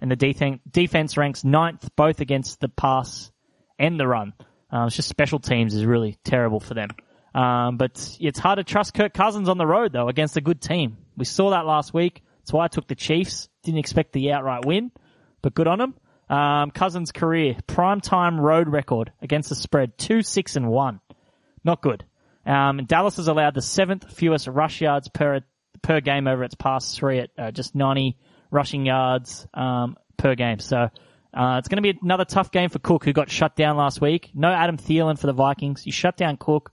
[0.00, 3.32] and the defen- defense ranks ninth both against the pass
[3.76, 4.32] and the run.
[4.70, 6.90] Um, it's just special teams is really terrible for them.
[7.34, 10.60] Um, but it's hard to trust Kirk Cousins on the road though against a good
[10.60, 10.96] team.
[11.16, 12.22] We saw that last week.
[12.40, 13.48] That's why I took the Chiefs.
[13.64, 14.92] Didn't expect the outright win,
[15.42, 15.94] but good on them.
[16.28, 21.00] Um, Cousins' career primetime road record against the spread two six and one,
[21.64, 22.04] not good.
[22.44, 25.40] Um, Dallas has allowed the seventh fewest rush yards per
[25.82, 28.16] per game over its past three at uh, just 90
[28.50, 30.58] rushing yards um, per game.
[30.58, 30.88] So
[31.34, 34.00] uh, it's going to be another tough game for Cook, who got shut down last
[34.00, 34.30] week.
[34.34, 35.86] No Adam Thielen for the Vikings.
[35.86, 36.72] You shut down Cook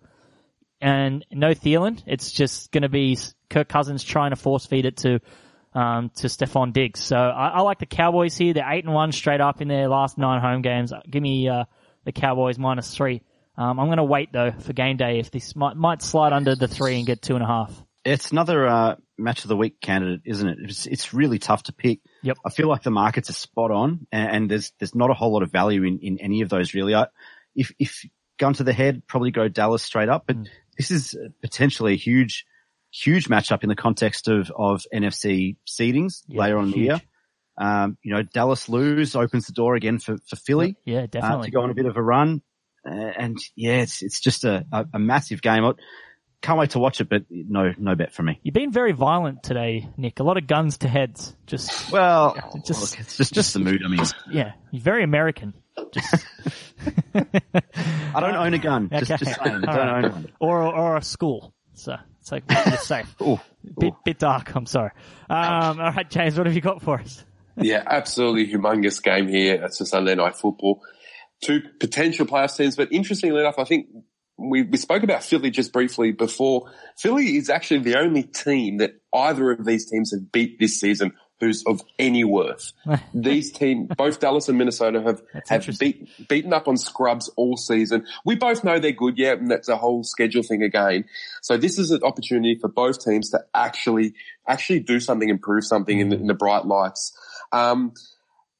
[0.81, 2.01] and no Thielen.
[2.05, 3.17] It's just going to be
[3.49, 5.19] Kirk Cousins trying to force feed it to
[5.75, 7.01] um, to Stefon Diggs.
[7.01, 8.53] So I, I like the Cowboys here.
[8.53, 10.91] They're eight and one straight up in their last nine home games.
[11.09, 11.65] Give me uh,
[12.05, 13.21] the Cowboys minus three.
[13.57, 16.55] Um, I'm going to wait though for game day if this might might slide under
[16.55, 17.71] the three and get two and a half.
[18.03, 20.57] It's another uh, match of the week candidate, isn't it?
[20.61, 22.01] It's, it's really tough to pick.
[22.21, 22.37] Yep.
[22.45, 25.33] I feel like the markets are spot on, and, and there's there's not a whole
[25.33, 26.95] lot of value in, in any of those really.
[26.95, 27.07] I,
[27.55, 28.05] if if
[28.37, 30.37] gun to the head, probably go Dallas straight up, but
[30.77, 32.45] this is potentially a huge
[33.03, 37.01] huge matchup in the context of of NFC seedings Yeah, later on in the year.
[37.57, 41.47] Um, you know, Dallas lose opens the door again for for Philly Yeah, uh, definitely.
[41.47, 42.41] to go on a bit of a run.
[42.87, 45.65] Uh, and yeah, it's, it's just a, a, a massive game.
[45.65, 45.71] I
[46.43, 48.39] can't wait to watch it, but no, no bet for me.
[48.43, 50.19] You've been very violent today, Nick.
[50.19, 51.35] A lot of guns to heads.
[51.47, 52.35] Just Well,
[52.65, 53.81] just- look, it's just, just the mood.
[53.83, 55.53] I mean, yeah, you're very American.
[55.93, 56.13] Just
[57.15, 58.89] I don't own a gun.
[58.89, 59.25] Just, Okay.
[59.25, 60.05] just saying, I don't right.
[60.05, 60.31] own one.
[60.39, 61.53] or or a school.
[61.73, 61.95] So
[62.25, 63.15] it's like you're safe.
[63.21, 63.39] Ooh,
[63.77, 64.55] Bit bit dark.
[64.55, 64.89] I'm sorry.
[65.29, 67.23] Um, all right, James, what have you got for us?
[67.57, 69.63] yeah, absolutely humongous game here.
[69.63, 70.81] It's a Sunday night football.
[71.43, 73.89] Two potential playoff teams, but interestingly enough, I think
[74.37, 76.71] we, we spoke about Philly just briefly before.
[76.97, 81.13] Philly is actually the only team that either of these teams have beat this season
[81.39, 82.71] who's of any worth.
[83.13, 87.57] these teams, both Dallas and Minnesota have, That's have beat, beaten up on scrubs all
[87.57, 88.05] season.
[88.23, 91.05] We both know they're good, yeah, and that's a whole schedule thing again.
[91.41, 94.13] So this is an opportunity for both teams to actually,
[94.47, 97.17] actually do something, improve something in the, in the bright lights.
[97.51, 97.93] Um,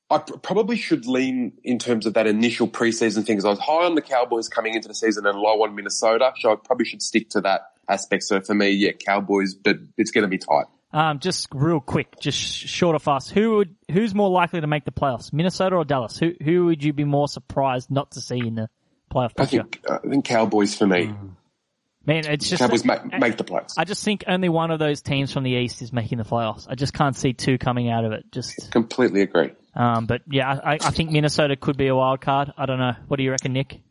[0.10, 3.60] I pr- probably should lean in terms of that initial preseason thing because I was
[3.60, 6.32] high on the Cowboys coming into the season and low on Minnesota.
[6.40, 8.24] So I probably should stick to that aspect.
[8.24, 10.66] So for me, yeah, Cowboys, but it's going to be tight.
[10.96, 13.32] Um, just real quick, just short or fast.
[13.32, 16.18] Who would who's more likely to make the playoffs, Minnesota or Dallas?
[16.18, 18.70] Who who would you be more surprised not to see in the
[19.14, 19.64] playoff I picture?
[19.64, 21.14] think, uh, I think Cowboys for me.
[22.06, 23.74] Man, it's just Cowboys make, make the playoffs.
[23.78, 26.66] I just think only one of those teams from the East is making the playoffs.
[26.70, 28.32] I just can't see two coming out of it.
[28.32, 29.52] Just, Completely agree.
[29.74, 32.54] um, but yeah, I, I think Minnesota could be a wild card.
[32.58, 32.94] I don't know.
[33.08, 33.82] What do you reckon, Nick?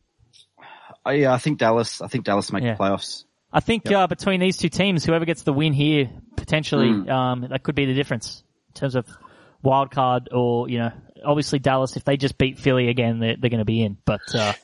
[1.04, 2.00] I, yeah, I think Dallas.
[2.00, 2.74] I think Dallas make Yeah.
[2.74, 3.24] the playoffs.
[3.54, 7.62] I think uh, between these two teams, whoever gets the win here, potentially, um, that
[7.62, 9.06] could be the difference in terms of
[9.62, 10.90] wild card or you know,
[11.24, 11.96] obviously Dallas.
[11.96, 13.96] If they just beat Philly again, they're, they're going to be in.
[14.04, 14.54] But uh,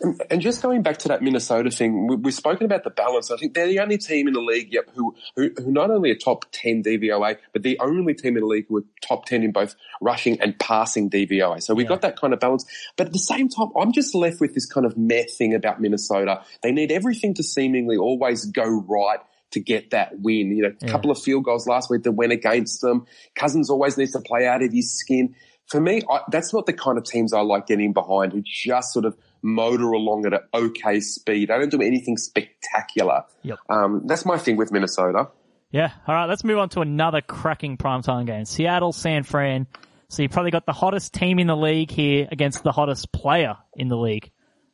[0.00, 3.30] And, and just going back to that Minnesota thing, we, we've spoken about the balance.
[3.30, 6.10] I think they're the only team in the league yep, who, who, who not only
[6.10, 9.42] are top 10 DVOA, but the only team in the league who are top 10
[9.42, 11.62] in both rushing and passing DVOA.
[11.62, 11.88] So we've Yeah.
[11.90, 12.64] got that kind of balance.
[12.96, 15.80] But at the same time, I'm just left with this kind of meh thing about
[15.80, 16.42] Minnesota.
[16.62, 19.20] They need everything to seemingly always go right
[19.50, 20.56] to get that win.
[20.56, 20.92] You know, a Yeah.
[20.92, 23.04] couple of field goals last week that went against them.
[23.34, 25.34] Cousins always needs to play out of his skin.
[25.66, 28.92] For me, I, that's not the kind of teams I like getting behind who just
[28.92, 31.48] sort of motor along at an okay speed.
[31.48, 33.24] They don't do anything spectacular.
[33.42, 33.58] Yep.
[33.68, 35.28] Um, that's my thing with Minnesota.
[35.70, 35.92] Yeah.
[36.06, 36.26] All right.
[36.26, 38.44] Let's move on to another cracking primetime game.
[38.44, 39.66] Seattle, San Fran.
[40.08, 43.56] So you've probably got the hottest team in the league here against the hottest player
[43.74, 44.30] in the league.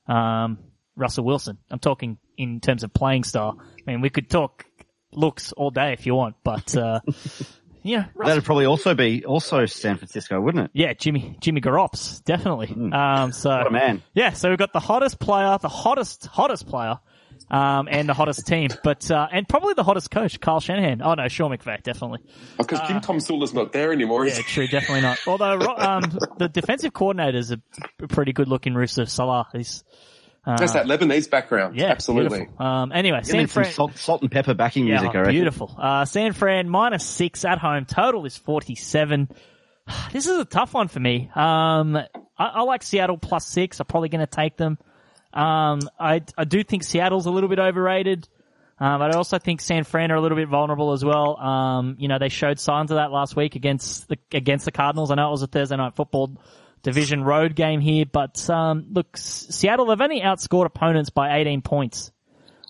[0.08, 0.58] Um,
[0.96, 1.58] Russell Wilson.
[1.70, 3.60] I'm talking in terms of playing style.
[3.86, 4.64] I mean, we could talk
[5.12, 7.00] looks all day if you want, but, uh,
[7.86, 10.70] yeah, Russell, That'd probably also be also San Francisco, wouldn't it?
[10.74, 12.68] yeah, Jimmy, Jimmy Garoppolo, definitely.
[12.92, 14.02] Um, so, What a man.
[14.14, 16.98] yeah, so we've got the hottest player, the hottest, hottest player,
[17.50, 21.00] um, and the hottest team, but, uh, and probably the hottest coach, Kyle Shanahan.
[21.00, 22.20] Oh no, Sean McVay, definitely.
[22.58, 24.26] Because Jim Tomsula's not there anymore.
[24.26, 24.52] is Yeah, he?
[24.52, 25.18] true, definitely not.
[25.26, 26.02] Although, um,
[26.38, 27.60] the defensive coordinator is a
[28.08, 29.46] pretty good looking Rusev Saleh.
[29.52, 29.84] He's,
[30.46, 31.76] That's that Lebanese background.
[31.76, 32.46] yeah, Absolutely.
[32.58, 33.72] Um, anyway, And San then Fran.
[33.72, 35.34] salt, salt and pepper backing music, Yeah, I reckon.
[35.34, 35.74] beautiful.
[35.76, 37.84] Uh, San Fran minus six at home.
[37.84, 39.28] Total is 47.
[40.12, 41.30] This is a tough one for me.
[41.34, 42.06] Um, I,
[42.38, 43.78] I like Seattle plus six.
[43.80, 44.78] I'm probably going to take them.
[45.32, 48.28] Um, I, I do think Seattle's a little bit overrated.
[48.78, 51.36] Um, but I also think San Fran are a little bit vulnerable as well.
[51.38, 55.10] Um, you know, they showed signs of that last week against the, against the Cardinals.
[55.10, 56.36] I know it was a Thursday night football
[56.86, 62.12] division road game here, but, um, look, Seattle have only outscored opponents by 18 points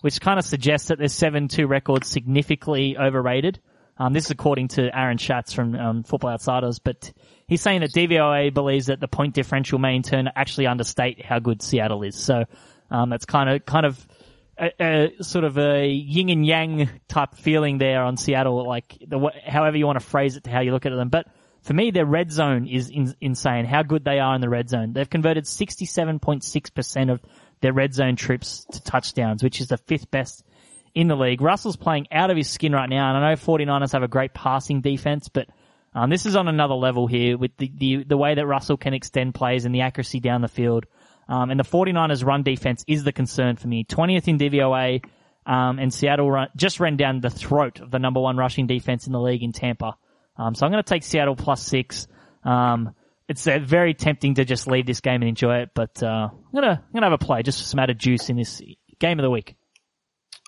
[0.01, 3.59] which kind of suggests that their 7-2 record significantly overrated.
[3.97, 7.11] Um, this is according to Aaron Schatz from um, Football Outsiders, but
[7.47, 11.39] he's saying that DVOA believes that the point differential may in turn actually understate how
[11.39, 12.15] good Seattle is.
[12.15, 12.43] So
[12.91, 14.07] um, that's kind of kind of
[14.59, 19.31] a, a sort of a yin and yang type feeling there on Seattle, like the
[19.43, 21.09] however you want to phrase it to how you look at them.
[21.09, 21.27] But
[21.61, 23.65] for me, their red zone is in, insane.
[23.65, 24.93] How good they are in the red zone.
[24.93, 27.21] They've converted 67.6% of
[27.61, 30.43] their red zone trips to touchdowns, which is the fifth best
[30.93, 31.41] in the league.
[31.41, 34.33] Russell's playing out of his skin right now, and I know 49ers have a great
[34.33, 35.47] passing defense, but
[35.93, 38.93] um, this is on another level here with the, the, the way that Russell can
[38.93, 40.85] extend plays and the accuracy down the field.
[41.27, 43.83] Um, and the 49ers run defense is the concern for me.
[43.83, 45.03] 20th in DVOA,
[45.45, 49.07] um, and Seattle run, just ran down the throat of the number one rushing defense
[49.07, 49.97] in the league in Tampa.
[50.37, 52.07] Um, so I'm going to take Seattle plus six.
[52.43, 52.93] Um,
[53.27, 56.53] it's uh, very tempting to just leave this game and enjoy it, but uh, I'm
[56.55, 58.61] gonna I'm gonna have a play just for some added juice in this
[58.99, 59.55] game of the week.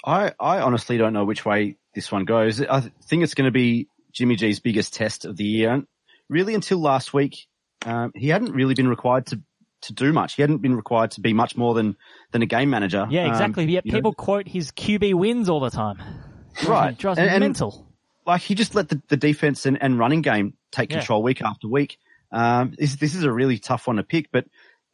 [0.05, 2.61] I, I honestly don't know which way this one goes.
[2.61, 5.71] I think it's going to be Jimmy G's biggest test of the year.
[5.73, 5.87] And
[6.29, 7.47] really, until last week,
[7.85, 9.41] um, he hadn't really been required to
[9.81, 10.35] to do much.
[10.35, 11.97] He hadn't been required to be much more than
[12.31, 13.07] than a game manager.
[13.09, 13.65] Yeah, Um, exactly.
[13.65, 16.01] Yet you know, people quote his QB wins all the time.
[16.67, 16.91] right.
[16.91, 17.87] It drives me And- and- mental.
[18.29, 20.97] Like he just let the, the defense and, and running game take Yeah.
[20.99, 21.97] control week after week.
[22.31, 24.45] Um, this, this is a really tough one to pick, but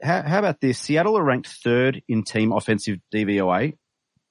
[0.01, 0.79] how, how about this?
[0.79, 3.77] Seattle are ranked third in team offensive DVOA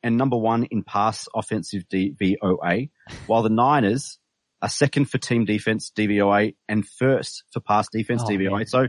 [0.02, 2.90] and number one in pass offensive DVOA,
[3.26, 4.18] while the Niners
[4.62, 8.56] are second for team defense DVOA and first for pass defense Oh, DVOA.
[8.58, 8.66] man.
[8.66, 8.86] So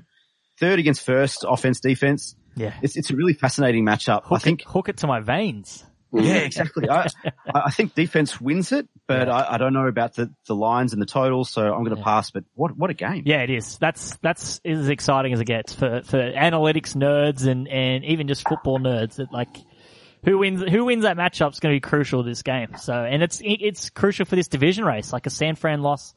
[0.59, 2.35] third against first offense defense.
[2.55, 2.73] Yeah.
[2.81, 4.23] It's, it's a really fascinating matchup.
[4.31, 5.83] I think it, hook it to my veins.
[6.13, 6.89] Yeah, exactly.
[6.89, 7.07] I,
[7.53, 9.35] I think defense wins it, but Yeah.
[9.35, 12.03] I, I don't know about the, the lines and the totals, so I'm going to
[12.03, 12.31] pass.
[12.31, 13.23] But what what a game!
[13.25, 13.77] Yeah, it is.
[13.77, 18.47] That's that's as exciting as it gets for for analytics nerds and and even just
[18.47, 19.15] football nerds.
[19.15, 19.57] That like
[20.23, 22.75] who wins who wins that matchup is going to be crucial to this game.
[22.77, 25.11] So and it's it's crucial for this division race.
[25.11, 26.13] Like a San Fran loss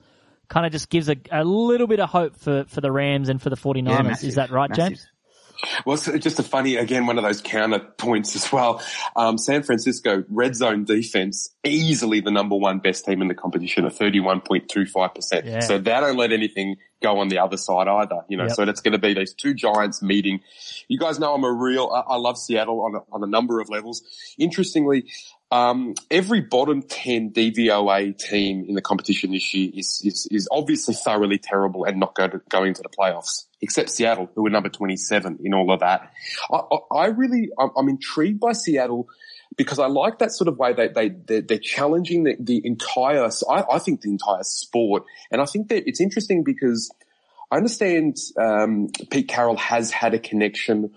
[0.48, 3.40] kind of just gives a, a little bit of hope for for the Rams and
[3.42, 3.88] for the 49ers.
[3.88, 4.88] Yeah, massive, is that right, massive.
[4.90, 5.06] James?
[5.84, 8.82] Well, it's just a funny, again, one of those counter points as well.
[9.16, 13.84] Um, San Francisco red zone defense, easily the number one best team in the competition
[13.84, 15.44] at 31.25%.
[15.44, 15.60] Yeah.
[15.60, 18.52] So they don't let anything go on the other side either, you know, Yep.
[18.52, 20.40] so that's going to be these two giants meeting.
[20.88, 23.60] You guys know I'm a real, I, I love Seattle on a, on a number
[23.60, 24.02] of levels.
[24.38, 25.06] Interestingly,
[25.50, 30.94] um, every bottom 10 DVOA team in the competition this year is, is, is obviously
[30.94, 34.68] thoroughly terrible and not go to, going to the playoffs, except Seattle, who are number
[34.68, 36.12] 27 in all of that.
[36.52, 39.08] I, I, I really, I'm, I'm intrigued by Seattle
[39.56, 43.30] because I like that sort of way they, they, they're, they're challenging the, the entire,
[43.48, 45.04] I, I think the entire sport.
[45.30, 46.90] And I think that it's interesting because
[47.50, 50.92] I understand, um, Pete Carroll has had a connection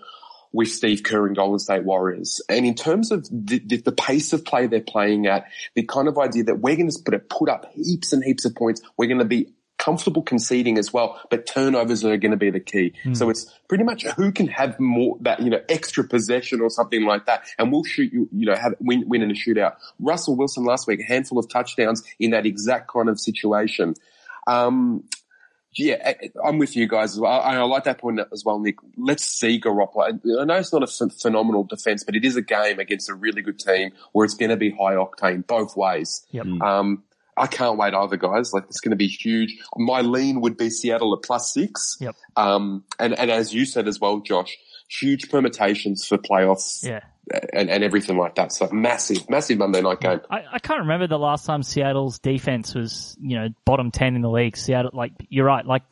[0.52, 2.40] with Steve Kerr and Golden State Warriors.
[2.48, 6.08] And in terms of the, the, the pace of play they're playing at, the kind
[6.08, 9.08] of idea that we're going to put, put up heaps and heaps of points, we're
[9.08, 12.92] going to be comfortable conceding as well, but turnovers are going to be the key.
[13.02, 13.14] Hmm.
[13.14, 17.04] So it's pretty much who can have more that you know extra possession or something
[17.04, 19.74] like that, and we'll shoot you, you know, have win win in a shootout.
[19.98, 23.94] Russell Wilson last week, a handful of touchdowns in that exact kind of situation.
[24.46, 25.04] Um,
[25.74, 27.32] yeah, I- I'm with you guys as well.
[27.32, 28.76] I, I like that point as well, Nick.
[28.96, 30.20] Let's see Garoppolo.
[30.40, 33.42] I know it's not a phenomenal defense, but it is a game against a really
[33.42, 36.26] good team where it's going to be high octane both ways.
[36.32, 36.46] Yep.
[36.60, 37.02] Um,
[37.36, 38.52] I can't wait either, guys.
[38.52, 39.56] Like it's going to be huge.
[39.76, 41.96] My lean would be Seattle at plus six.
[42.00, 42.14] Yep.
[42.36, 44.56] Um, and, and as you said as well, Josh,
[45.00, 47.00] huge permutations for playoffs Yeah.
[47.52, 48.52] and, and everything like that.
[48.52, 50.20] So massive, massive Monday night game.
[50.30, 54.22] I, I can't remember the last time Seattle's defense was, you know, bottom 10 in
[54.22, 54.56] the league.
[54.56, 55.82] Seattle, like, you're right, like,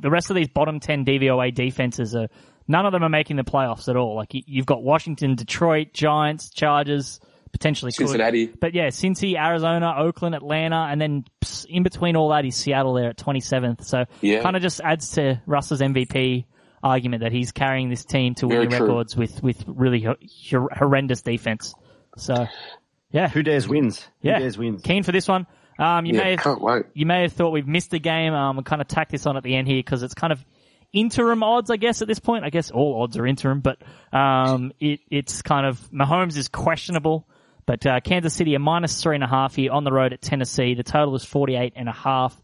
[0.00, 2.28] the rest of these bottom 10 DVOA defenses are,
[2.66, 4.16] none of them are making the playoffs at all.
[4.16, 7.20] Like, you- you've got Washington, Detroit, Giants, Chargers,
[7.52, 8.08] potentially could.
[8.08, 8.46] Cincinnati.
[8.46, 11.24] But yeah, Cincy, Arizona, Oakland, Atlanta, and then
[11.68, 13.84] in between all that is Seattle there at 27th.
[13.84, 14.42] So Yeah.
[14.42, 16.44] kind of just adds to Russ's MVP
[16.82, 18.86] argument that he's carrying this team to Very winning true.
[18.86, 20.16] records with, with really hor-
[20.50, 21.74] hor- horrendous defense.
[22.16, 22.46] So,
[23.10, 23.28] yeah.
[23.28, 24.02] Who dares wins?
[24.22, 24.82] Who Yeah, dares wins?
[24.82, 25.46] keen for this one.
[25.78, 26.84] Um, you Yeah, may have, can't wait.
[26.94, 28.34] you may have thought we've missed the game.
[28.34, 30.44] Um, we'll kind of tack this on at the end here because it's kind of
[30.92, 32.44] interim odds, I guess, at this point.
[32.44, 33.78] I guess all odds are interim, but
[34.12, 37.28] um, it, it's kind of Mahomes is questionable.
[37.66, 40.22] But uh, Kansas City a minus three and a half here on the road at
[40.22, 40.74] Tennessee.
[40.74, 42.34] The total is forty eight and a half.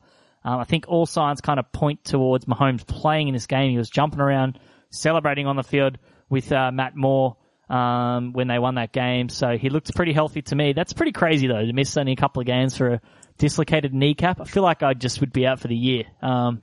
[0.45, 3.70] Um, I think all signs kind of point towards Mahomes playing in this game.
[3.70, 4.59] He was jumping around,
[4.90, 7.36] celebrating on the field with uh, Matt Moore
[7.68, 9.28] um, when they won that game.
[9.28, 10.72] So he looked pretty healthy to me.
[10.72, 13.01] That's pretty crazy though to miss only a couple of games for a
[13.38, 14.40] dislocated kneecap.
[14.40, 16.05] I feel like I just would be out for the year.
[16.20, 16.62] Um,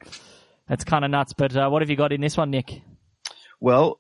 [0.68, 1.34] that's kind of nuts.
[1.34, 2.82] But uh, what have you got in this one, Nick?
[3.60, 4.00] Well,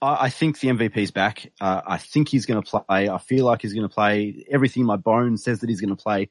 [0.00, 1.50] I, think the MVP's back.
[1.60, 3.08] Uh, I think he's going to play.
[3.08, 4.44] I feel like he's going to play.
[4.50, 6.30] Everything in my bone says that he's going to play.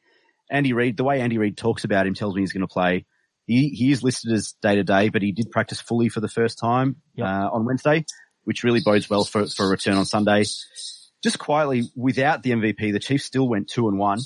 [0.49, 3.05] Andy Reid, the way Andy Reid talks about him tells me he's going to play.
[3.47, 6.27] He, he is listed as day to day, but he did practice fully for the
[6.27, 7.27] first time Yep.
[7.27, 8.05] uh, on Wednesday,
[8.43, 10.45] which really bodes well for, for a return on Sunday.
[11.23, 14.19] Just quietly, without the MVP, the Chiefs still went two and one.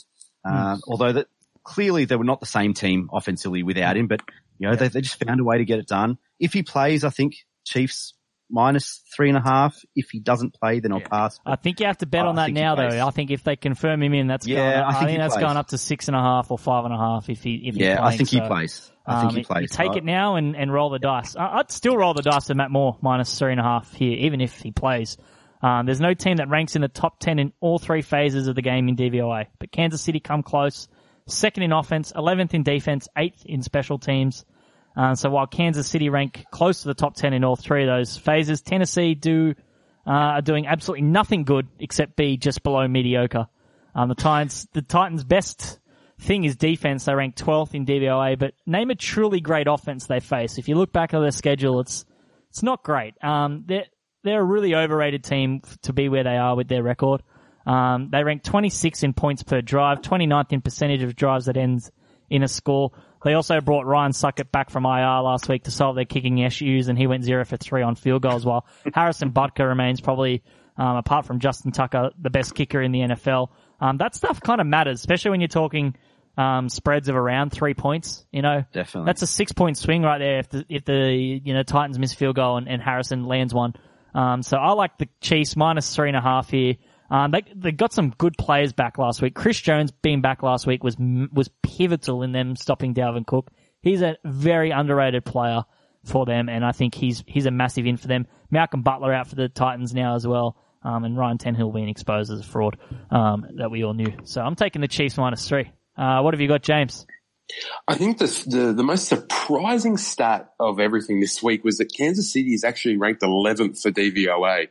[0.46, 1.28] Uh, although that
[1.64, 4.22] clearly they were not the same team offensively without him, but
[4.58, 6.18] you know, they, they just found a way to get it done.
[6.40, 8.14] If he plays, I think Chiefs
[8.50, 9.76] minus three and a half.
[9.96, 11.40] If he doesn't play, then I'll pass.
[11.46, 13.06] I think you have to bet I on that now, though.
[13.08, 14.84] I think if they confirm him in, that's Yeah, going.
[14.84, 15.44] I I think think, that's plays.
[15.46, 17.76] going up to six and a half or five and a half if he if
[17.76, 18.14] yeah, playing.
[18.14, 18.92] I think he plays.
[19.06, 19.62] I think um, he plays.
[19.64, 21.36] You take I- it now and, and roll the dice.
[21.36, 24.18] I- I'd still roll the dice to Matt Moore minus three and a half here,
[24.20, 25.18] even if he plays.
[25.62, 28.56] Um, there's no team that ranks in the top 10 in all three phases of
[28.56, 30.88] the game in DVOA, but Kansas City come close.
[31.28, 34.46] Second in offense, 11th in defense, 8th in special teams.
[34.96, 37.88] Uh, so while Kansas City rank close to the top 10 in all three of
[37.88, 39.54] those phases, Tennessee do,
[40.06, 43.48] uh, are doing absolutely nothing good except be just below mediocre.
[43.96, 45.80] Um, the Titans, the Titans' best
[46.20, 47.06] thing is defense.
[47.06, 50.58] They rank 12th in DVOA, but name a truly great offense they face.
[50.58, 52.06] If you look back at their schedule, it's
[52.50, 53.14] it's not great.
[53.24, 53.86] Um, they're
[54.24, 57.24] they're a really overrated team to be where they are with their record.
[57.66, 61.92] Um, they rank 26 in points per drive, 29th in percentage of drives that ends
[62.30, 62.92] in a score.
[63.24, 66.88] They also brought Ryan Succop back from IR last week to solve their kicking issues,
[66.88, 68.46] and he went zero for three on field goals.
[68.46, 70.44] While Harrison Butker remains probably,
[70.78, 73.50] um, apart from Justin Tucker, the best kicker in the NFL.
[73.82, 75.96] Um, that stuff kind of matters, especially when you're talking
[76.38, 78.26] um, spreads of around three points.
[78.32, 79.08] You know, Definitely.
[79.08, 80.40] that's a six point swing right there.
[80.40, 83.74] If the if the you know Titans miss field goal and, and Harrison lands one,
[84.14, 86.76] um, so I like the Chiefs minus three and a half here.
[87.12, 89.34] Um, they they got some good players back last week.
[89.34, 93.50] Chris Jones being back last week was was pivotal in them stopping Dalvin Cook.
[93.82, 95.64] He's a very underrated player
[96.06, 98.28] for them, and I think he's he's a massive in for them.
[98.52, 102.32] Malcolm Butler out for the Titans now as well, um, and Ryan Tannehill being exposed
[102.32, 102.78] as a fraud
[103.10, 104.14] um, that we all knew.
[104.24, 105.72] So I'm taking the Chiefs minus three.
[105.98, 107.06] Uh, what have you got, James?
[107.88, 112.32] I think the, the the most surprising stat of everything this week was that Kansas
[112.32, 114.68] City is actually ranked 11th for DVOA.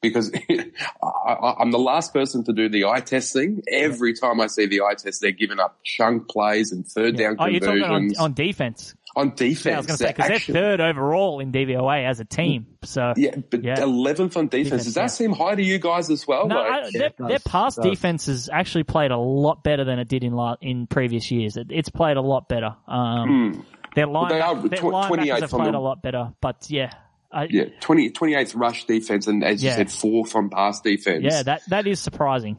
[0.00, 0.62] Because I,
[1.02, 3.62] I, I'm the last person to do the eye test thing.
[3.68, 7.36] Every time I see the eye test, they're giving up chunk plays and third down
[7.38, 8.94] Oh, you're talking conversions on, on defense.
[9.16, 9.64] on defense.
[9.66, 12.24] Yeah, I was going to say They're because they're third overall in DVOA as a
[12.24, 12.66] team.
[12.84, 13.76] So Yeah, but Yeah.
[13.80, 14.50] 11th on defense.
[14.68, 15.06] Defense, Does that yeah.
[15.08, 16.46] seem high to you guys as well?
[16.46, 17.90] No, Like- I, their, it does, their pass it does.
[17.90, 21.56] defense has actually played a lot better than it did in la- in previous years.
[21.56, 22.76] It, it's played a lot better.
[22.86, 23.64] Um,
[23.96, 24.34] Their line, Hmm.
[24.36, 26.32] they are their tw- linebackers 28th have played the- a lot better.
[26.40, 26.92] But yeah,
[27.30, 31.24] I, yeah, 20, 28th rush defense, and as you said, fourth from pass defense.
[31.24, 32.56] yeah, that that is surprising.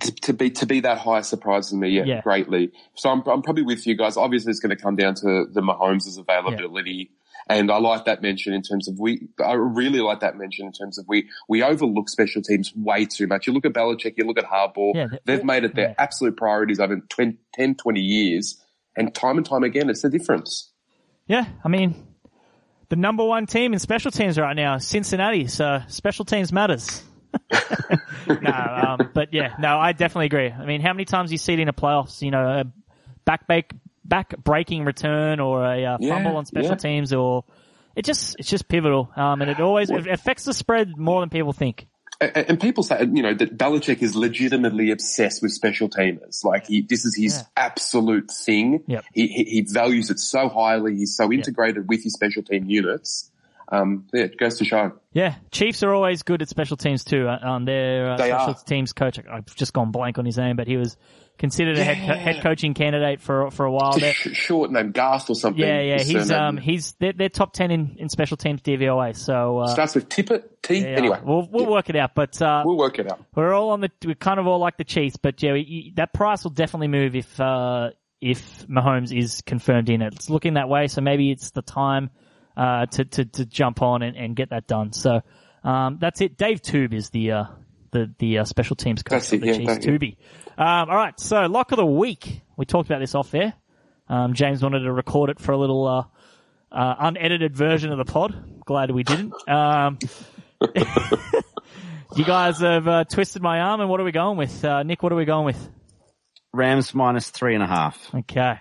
[0.00, 2.20] to, to be to be that high surprises me, yeah, Yeah.
[2.20, 2.72] greatly.
[2.94, 4.16] So I'm I'm probably with you guys.
[4.16, 7.12] Obviously, it's going to come down to the Mahomes' availability,
[7.48, 9.28] and I like that mention in terms of we.
[9.42, 13.26] I really like that mention in terms of we we overlook special teams way too
[13.26, 13.46] much.
[13.46, 14.94] You look at Belichick, you look at Harbaugh.
[14.94, 15.94] Yeah, they- they've made it their yeah.
[15.96, 18.62] absolute priorities over 20, 10, 20 years.
[18.96, 20.72] And time and time again, it's the difference.
[21.28, 21.94] Yeah, I mean,
[22.88, 25.46] the number one team in special teams right now, Cincinnati.
[25.46, 27.02] So special teams matters.
[28.26, 30.50] no, um, but yeah, no, I definitely agree.
[30.50, 32.22] I mean, how many times you see it in the playoffs?
[32.22, 32.64] You know, a
[33.24, 33.74] back back
[34.04, 36.76] back breaking return or a uh, Yeah, fumble on special yeah.
[36.76, 37.44] teams, or
[37.94, 39.10] it just it's just pivotal.
[39.14, 41.86] Um, and it always it affects the spread more than people think.
[42.20, 46.44] And, people say, you know, that Belichick is legitimately obsessed with special teamers.
[46.44, 47.42] Like he, this is his Yeah.
[47.56, 48.82] absolute thing.
[48.88, 49.04] Yep.
[49.14, 50.96] He, he, he values it so highly.
[50.96, 53.30] He's so integrated with his special team units.
[53.70, 54.92] Um, yeah, it goes to show.
[55.12, 57.28] Yeah, Chiefs are always good at special teams too.
[57.28, 58.64] Uh, Um, their uh, They special are.
[58.66, 60.96] teams coach, I've just gone blank on his name, but he was
[61.38, 62.14] considered a head, co- Yeah.
[62.16, 63.90] head coaching candidate for for a while.
[63.90, 64.12] It's a There.
[64.12, 65.62] sh- short name, Garth or something.
[65.62, 66.40] Yeah, yeah, he's surname.
[66.42, 69.16] um he's they're, they're top ten in, in special teams DVOA.
[69.16, 70.78] So uh, starts with Tippett, T.
[70.80, 72.14] yeah, Anyway, we'll we'll work it out.
[72.14, 73.24] But uh, we'll work it out.
[73.34, 75.16] we're all on the we're kind of all like the Chiefs.
[75.16, 80.02] But yeah, we, that price will definitely move if uh if Mahomes is confirmed in
[80.02, 80.12] it.
[80.14, 80.88] It's looking that way.
[80.88, 82.10] So maybe it's the time
[82.56, 84.92] uh to to, to jump on and, and get that done.
[84.92, 85.20] So
[85.62, 86.36] um that's it.
[86.36, 87.44] Dave Toub is the uh
[87.90, 89.72] the the uh, special teams coach That's of it, the yeah, Chiefs.
[89.72, 89.98] thank you.
[89.98, 90.16] Tubey.
[90.56, 91.18] Um, all right.
[91.20, 92.42] So lock of the week.
[92.56, 93.54] We talked about this off air.
[94.08, 96.04] Um, James wanted to record it for a little uh,
[96.72, 98.60] uh, unedited version of the pod.
[98.64, 99.32] Glad we didn't.
[99.48, 99.98] Um,
[102.16, 105.02] you guys have uh, twisted my arm, and what are we going with, uh, Nick?
[105.02, 105.70] What are we going with?
[106.52, 108.14] Rams minus three and a half.
[108.14, 108.58] Okay.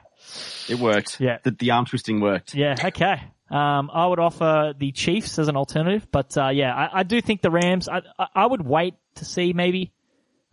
[0.70, 1.20] It worked.
[1.22, 1.38] Yeah.
[1.44, 2.54] The, the arm twisting worked.
[2.54, 2.76] Yeah.
[2.84, 3.22] Okay.
[3.50, 7.22] Um, I would offer the Chiefs as an alternative, but uh, yeah, I, I do
[7.22, 7.88] think the Rams.
[7.88, 8.02] I,
[8.36, 9.94] I, would wait to see maybe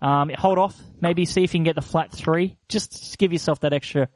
[0.00, 2.56] um, hold off, maybe see if you can get the flat three.
[2.68, 4.08] Just, just give yourself that extra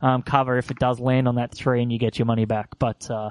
[0.00, 2.78] um, cover if it does land on that three and you get your money back.
[2.80, 3.30] But uh,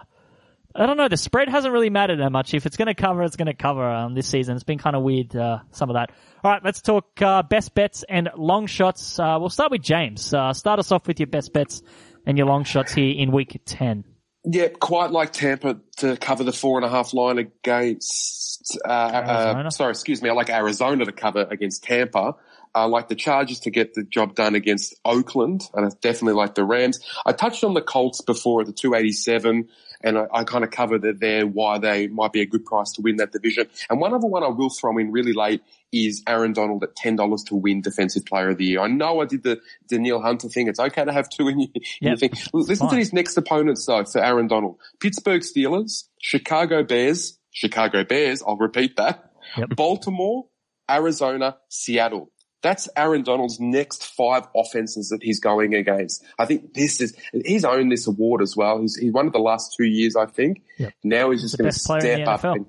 [0.74, 1.08] I don't know.
[1.08, 2.54] The spread hasn't really mattered that much.
[2.54, 4.56] If it's going to cover, it's going to cover um, this season.
[4.56, 6.12] It's been kind of weird, uh, some of that.
[6.44, 9.20] All right, let's talk uh, best bets and long shots.
[9.20, 10.34] Uh, we'll start with James.
[10.34, 11.82] Uh, start us off with your best bets
[12.26, 14.06] and your long shots here in week 10.
[14.48, 18.78] Yeah, quite like Tampa to cover the four and a half line against.
[18.86, 20.30] Uh, uh, sorry, excuse me.
[20.30, 22.36] I like Arizona to cover against Tampa.
[22.76, 26.56] I like the Chargers to get the job done against Oakland, and I definitely like
[26.56, 27.00] the Rams.
[27.26, 29.70] I touched on the Colts before at the 287,
[30.06, 32.94] and I, I kind of cover it there why they might be a good price
[32.94, 33.68] to win that division.
[33.90, 37.16] And one other one I will throw in really late is Aaron Donald at ten
[37.18, 38.80] dollars to win Defensive Player of the Year.
[38.82, 40.68] I know I did the Danielle Hunter thing.
[40.70, 41.70] It's okay to have two in your,
[42.02, 42.20] Yep.
[42.20, 42.32] thing.
[42.54, 43.00] Listen to fine.
[43.00, 48.42] his next opponents though for Aaron Donald: Pittsburgh Steelers, Chicago Bears, Chicago Bears.
[48.46, 49.32] I'll repeat that.
[49.58, 49.70] Yep.
[49.76, 50.46] Baltimore,
[50.90, 52.32] Arizona, Seattle.
[52.66, 56.24] That's Aaron Donald's next five offenses that he's going against.
[56.40, 58.82] I think this is, he's owned this award as well.
[58.82, 60.64] He's, he won it the last two years, I think.
[60.80, 60.94] Yep.
[61.04, 62.44] Now he's just going to best player in step up.
[62.44, 62.66] And,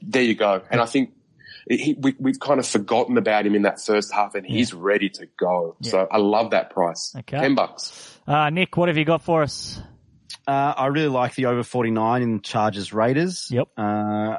[0.00, 0.62] there you go.
[0.70, 1.14] And I think
[1.68, 5.08] he, we, we've kind of forgotten about him in that first half and he's ready
[5.10, 5.74] to go.
[5.82, 7.12] So I love that price.
[7.18, 7.40] Okay.
[7.40, 8.20] 10 bucks.
[8.24, 9.82] Uh, Nick, what have you got for us?
[10.46, 13.48] Uh, I really like the over 49 in Chargers Raiders.
[13.50, 13.68] Yep.
[13.76, 14.36] Uh,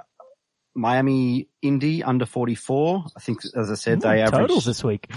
[0.76, 3.05] Miami Indy under 44.
[3.15, 4.41] I think, as I said, they average.
[4.41, 5.07] Totals this week.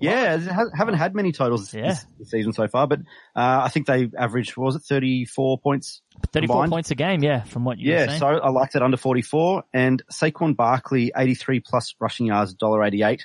[0.00, 1.88] Yeah, it haven't had many totals Yeah.
[1.88, 3.00] this, this season so far, but
[3.36, 6.02] uh, I think they averaged, what was it, 34 points?
[6.32, 6.72] 34 combined?
[6.72, 9.64] points a game, yeah, from what you Yeah, so I liked that under 44.
[9.72, 13.20] And Saquon Barkley, 83 plus rushing yards, $1.88.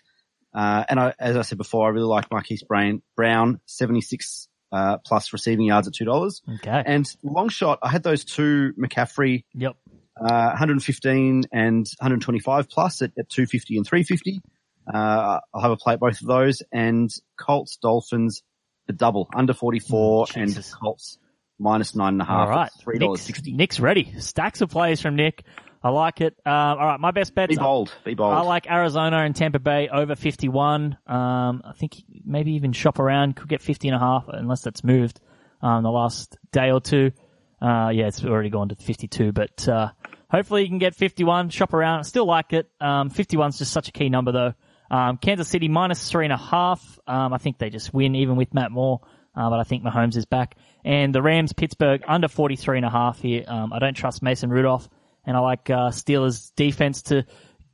[0.54, 4.98] Uh, and I, as I said before, I really like Marquise Brown, Brown 76 uh,
[5.06, 6.42] plus receiving yards at $2.
[6.56, 6.84] okay.
[6.86, 9.76] And long shot, I had those two McCaffrey yep.
[10.20, 14.42] Uh, 115 and 125 plus at, at 250 and 350.
[14.92, 18.44] Uh, I'll have a play at both of those and Colts, Dolphins,
[18.88, 21.18] the double under 44 Mm, and Colts
[21.60, 22.48] minus nine and a half.
[22.48, 22.72] All right.
[22.80, 23.28] at $3.60.
[23.28, 24.14] Nick's, Nick's ready.
[24.20, 25.44] Stacks of plays from Nick.
[25.84, 26.36] I like it.
[26.46, 27.00] Uh, all right.
[27.00, 27.50] My best bets.
[27.50, 27.94] Be bold.
[28.04, 28.34] Be bold.
[28.34, 30.98] I like Arizona and Tampa Bay over 51.
[31.06, 31.96] Um, I think
[32.26, 35.20] maybe even shop around could get 50 and a half unless that's moved,
[35.62, 37.12] um, the last day or two.
[37.62, 39.90] Uh, yeah, it's already gone to 52, but, uh,
[40.30, 42.00] hopefully you can get 51, shop around.
[42.00, 42.70] I still like it.
[42.80, 44.54] Um, 51's just such a key number though.
[44.90, 47.00] Um, Kansas City minus three and a half.
[47.08, 49.02] Um, I think they just win even with Matt Moore.
[49.36, 50.56] Uh, but I think Mahomes is back.
[50.84, 53.44] And the Rams, Pittsburgh, under 43 and a half here.
[53.48, 54.90] Um, I don't trust Mason Rudolph.
[55.26, 57.26] And I like, uh, Steelers defense to,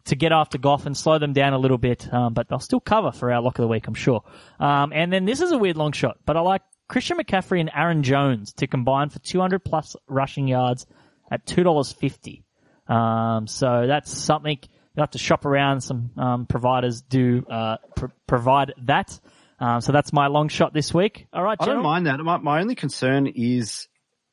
[0.06, 2.12] to get after Goff and slow them down a little bit.
[2.14, 4.24] Um, but they'll still cover for our lock of the week, I'm sure.
[4.60, 6.64] Um, and then this is a weird long shot, but I like
[6.94, 10.86] Christian McCaffrey and Aaron Jones to combine for 200 plus rushing yards
[11.32, 12.44] at $2.50.
[12.88, 15.82] Um, so that's something you have to shop around.
[15.82, 19.20] Some, um, providers do, uh, pr- provide that.
[19.60, 21.26] Um, so that's my long shot this week.
[21.34, 22.20] All right, I don't mind that.
[22.20, 23.88] My, my only concern is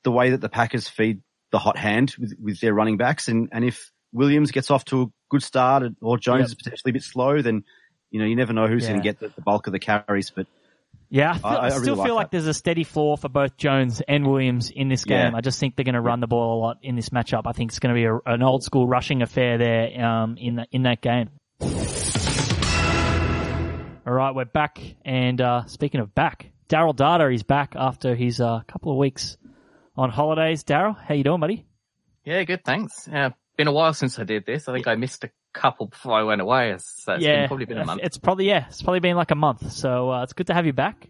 [0.04, 3.28] the way that the Packers feed the hot hand with, with their running backs.
[3.28, 6.46] And, and if Williams gets off to a good start or Jones Yep.
[6.48, 7.64] is potentially a bit slow, then,
[8.10, 8.90] you know, you never know who's Yeah.
[8.90, 10.28] going to get the, the bulk of the carries.
[10.28, 10.46] But
[11.12, 12.30] Yeah, I, feel, I- I, I really still like feel like that.
[12.30, 15.32] there's a steady floor for both Jones and Williams in this game.
[15.32, 15.36] Yeah.
[15.36, 17.42] I just think they're going to run the ball a lot in this matchup.
[17.46, 20.54] I think it's going to be a, an old school rushing affair there um, in
[20.56, 21.30] the, in that game.
[24.06, 28.40] All right, we're back, and uh, speaking of back, Daryl Data is back after his
[28.40, 29.36] uh, couple of weeks
[29.96, 30.64] on holidays.
[30.64, 31.64] Daryl, how you doing, buddy?
[32.24, 33.08] Yeah, good, thanks.
[33.10, 34.68] Yeah, been a while since I did this.
[34.68, 37.78] I think I missed a couple before I went away, so it's been, probably been
[37.78, 38.00] a month.
[38.02, 39.72] It's probably yeah, it's probably been like a month.
[39.72, 41.08] So uh, it's good to have you back.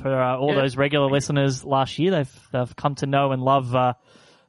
[0.00, 0.62] For uh, all Yeah.
[0.62, 3.94] those regular listeners last year, they've they've come to know and love uh,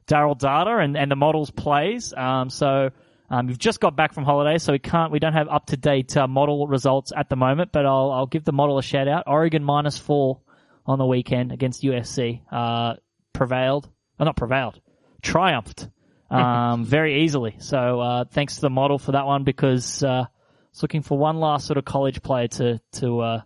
[0.08, 2.12] Daryl Data and, and the models plays.
[2.16, 2.90] Um, so
[3.30, 5.76] um, you've just got back from holiday, so we can't we don't have up to
[5.76, 7.70] date uh, model results at the moment.
[7.72, 9.24] But I'll I'll give the model a shout out.
[9.26, 10.40] Oregon minus four
[10.84, 12.94] on the weekend against USC uh,
[13.32, 13.88] prevailed.
[14.18, 14.80] Oh, not prevailed,
[15.22, 15.88] triumphed
[16.30, 17.56] um, very easily.
[17.58, 20.28] So uh, thanks to the model for that one because uh, I
[20.72, 23.42] was looking for one last sort of college player to to uh,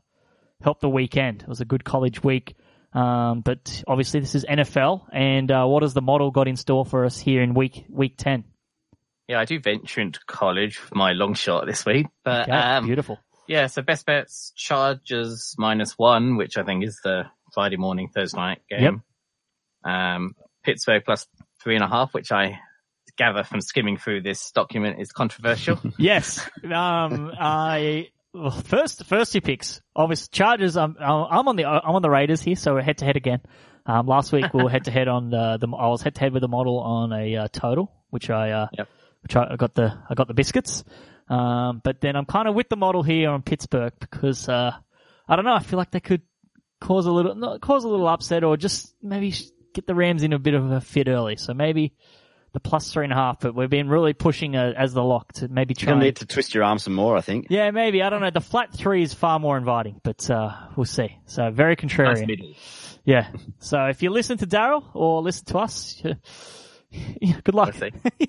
[0.62, 1.42] help the weekend.
[1.42, 2.54] It was a good college week.
[2.92, 6.84] Um, but obviously this is NFL, and uh, what has the model got in store
[6.84, 8.44] for us here in week week ten?
[9.28, 12.86] yeah, I do venture into college for my long shot this week, but Okay, um,
[12.86, 13.20] beautiful.
[13.46, 13.68] yeah.
[13.68, 18.62] So best bets: Chargers minus one, which I think is the Friday morning Thursday night
[18.68, 19.04] game.
[19.84, 21.28] Um, Pittsburgh plus
[21.62, 22.58] three and a half, which I
[23.20, 25.78] gather from skimming through this document is controversial.
[25.98, 26.40] Yes.
[26.64, 29.82] Um, I well, first first two picks.
[29.94, 30.76] Obviously, Chargers.
[30.78, 33.40] I'm I'm on the I'm on the Raiders here, so we're head to head again.
[33.84, 36.20] Um, last week we were head to head on the, the I was head to
[36.20, 38.88] head with the model on a uh, total, which I uh, Yep.
[39.22, 40.82] which I, I got the I got the biscuits.
[41.28, 44.72] Um, but then I'm kind of with the model here on Pittsburgh because uh,
[45.28, 45.54] I don't know.
[45.54, 46.22] I feel like they could
[46.80, 49.34] cause a little not cause a little upset or just maybe
[49.74, 51.36] get the Rams in a bit of a fit early.
[51.36, 51.92] So maybe
[52.52, 53.40] the plus three and a half.
[53.40, 55.92] But we've been really pushing uh, as the lock to maybe You're try.
[55.92, 57.46] gonna and- need to twist your arm some more, I think.
[57.50, 58.02] yeah, maybe.
[58.02, 58.30] I don't know.
[58.30, 61.16] The flat three is far more inviting, but uh, we'll see.
[61.26, 62.26] So very nice contrarian.
[62.26, 62.54] middle.
[63.04, 63.28] yeah.
[63.58, 66.02] So if you listen to Daryl or listen to us,
[66.90, 67.74] yeah, good luck.
[67.80, 68.26] Let's see.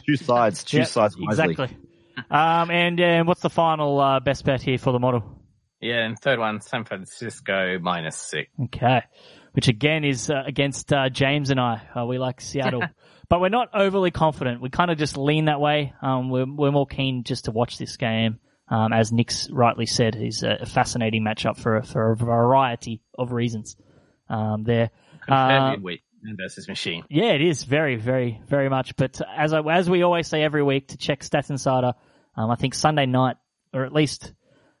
[0.06, 0.64] Choose sides.
[0.64, 1.50] Choose Yeah, sides wisely.
[1.52, 1.76] Exactly.
[2.30, 5.40] Um, and uh, what's the final uh, best bet here for the model?
[5.80, 8.48] Yeah, and third one, San Francisco minus six.
[8.64, 9.02] Okay.
[9.52, 11.82] Which again is uh, against uh, James and I.
[11.94, 12.82] Uh, we like Seattle.
[13.28, 14.60] but we're not overly confident.
[14.60, 15.92] We kind of just lean that way.
[16.02, 18.38] Um, we're, we're more keen just to watch this game.
[18.68, 23.32] Um, as Nick's rightly said, is a, fascinating matchup for, a- for a variety of
[23.32, 23.76] reasons.
[24.28, 24.90] Um, there.
[25.28, 25.76] Uh,
[26.38, 27.04] versus machine.
[27.10, 28.96] yeah, it is very, very, very much.
[28.96, 31.92] But as I, as we always say every week to check Stats Insider,
[32.36, 33.36] um, I think Sunday night,
[33.72, 34.32] or at least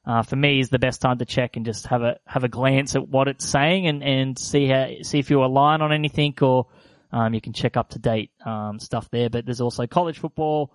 [0.06, 2.48] uh, for me, is the best time to check and just have a have a
[2.48, 6.34] glance at what it's saying and, and see how see if you align on anything
[6.40, 6.66] or
[7.14, 9.30] um, you can check up to date um, stuff there.
[9.30, 10.72] But there's also college football,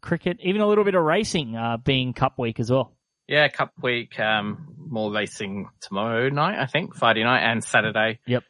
[0.00, 2.96] cricket, even a little bit of racing uh, being Cup week as well.
[3.26, 8.20] Yeah, Cup week, um, more racing tomorrow night, I think, Friday night and Saturday.
[8.26, 8.44] Yep.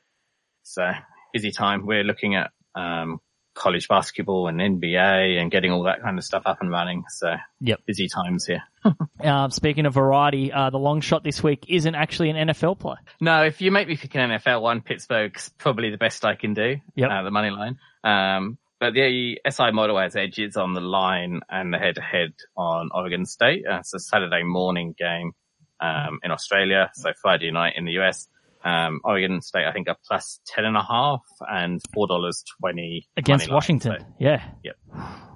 [0.63, 0.91] So
[1.33, 1.87] busy time.
[1.87, 3.21] We're looking at, um,
[3.55, 7.05] college basketball and NBA and getting all that kind of stuff up and running.
[7.11, 7.81] So Yep.
[7.87, 8.63] busy times here.
[9.23, 12.97] Uh, speaking of variety, uh, the long shot this week isn't actually an NFL play.
[13.21, 16.55] No, if you make me pick an NFL one, Pittsburgh's probably the best I can
[16.55, 16.77] do.
[16.95, 17.11] Yep.
[17.11, 17.77] Uh, the money line.
[18.03, 22.33] Um, but the SI model has edges on the line and the head to head
[22.57, 23.65] on Oregon State.
[23.71, 25.33] Uh, it's a Saturday morning game,
[25.81, 26.91] um, in Australia.
[26.95, 28.27] So Friday night in the US.
[28.65, 33.55] Um, Oregon State, I think are plus ten and a half and $4.20 Against line.
[33.55, 34.43] Washington, So, yeah.
[34.65, 34.77] Yep.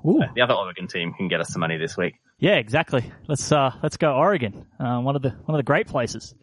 [0.06, 0.22] Ooh.
[0.22, 2.14] uh, the other Oregon team can get us some money this week.
[2.38, 3.10] Yeah, exactly.
[3.28, 4.66] Let's uh let's go Oregon.
[4.78, 6.34] Uh, one of the one of the great places.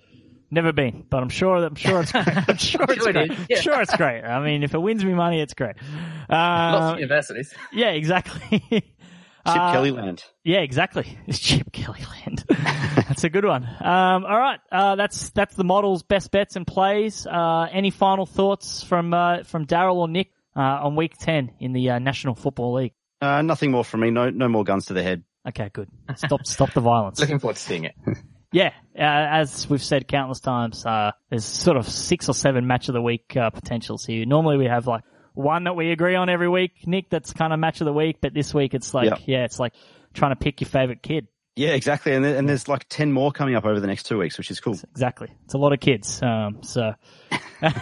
[0.49, 2.23] Never been, but I'm sure I'm sure it's I'm
[2.57, 3.31] sure it's Sure great.
[3.49, 3.59] yeah.
[3.59, 4.23] Sure it's great.
[4.23, 5.75] I mean, if it wins me money, it's great.
[6.29, 7.53] Lots Uh, of universities.
[7.71, 8.83] yeah, exactly.
[9.47, 10.23] Chip Uh, Kelly land.
[10.43, 11.17] Yeah, exactly.
[11.27, 12.43] It's Chip Kelly land.
[12.49, 13.63] that's a good one.
[13.65, 17.25] Um, all right, uh, that's that's the model's best bets and plays.
[17.25, 21.73] Uh, any final thoughts from uh, from Daryl or Nick uh, on week ten in
[21.73, 22.93] the uh, National Football League?
[23.21, 24.11] Uh, nothing more from me.
[24.11, 25.23] No, no more guns to the head.
[25.47, 25.89] Okay, good.
[26.15, 27.19] Stop stop the violence.
[27.21, 27.95] Looking forward to seeing it.
[28.53, 32.89] Yeah, uh, as we've said countless times, uh, there's sort of six or seven match
[32.89, 34.25] of the week uh, potentials here.
[34.25, 35.03] Normally we have like
[35.33, 37.09] one that we agree on every week, Nick.
[37.09, 39.15] That's kind of match of the week, but this week it's like, Yeah.
[39.25, 39.73] yeah, it's like
[40.13, 41.27] trying to pick your favorite kid.
[41.55, 42.13] Yeah, exactly.
[42.13, 44.61] And, and there's like 10 more coming up over the next two weeks, which is
[44.61, 44.77] cool.
[44.91, 45.27] Exactly.
[45.43, 46.21] It's a lot of kids.
[46.23, 46.93] Um, so,
[47.61, 47.73] um,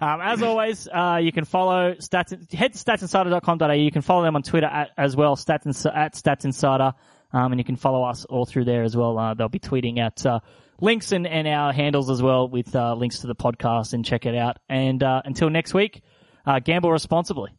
[0.00, 3.72] as always, uh, you can follow stats, head to statsinsider.com.au.
[3.72, 6.94] You can follow them on Twitter at, as well, stats, at statsinsider.
[7.32, 9.18] Um, and you can follow us all through there as well.
[9.18, 10.38] Uh, they'll be tweeting out, uh,
[10.80, 14.26] links and, and our handles as well with, uh, links to the podcast and check
[14.26, 14.58] it out.
[14.68, 16.02] And, uh, until next week,
[16.46, 17.50] uh, gamble responsibly.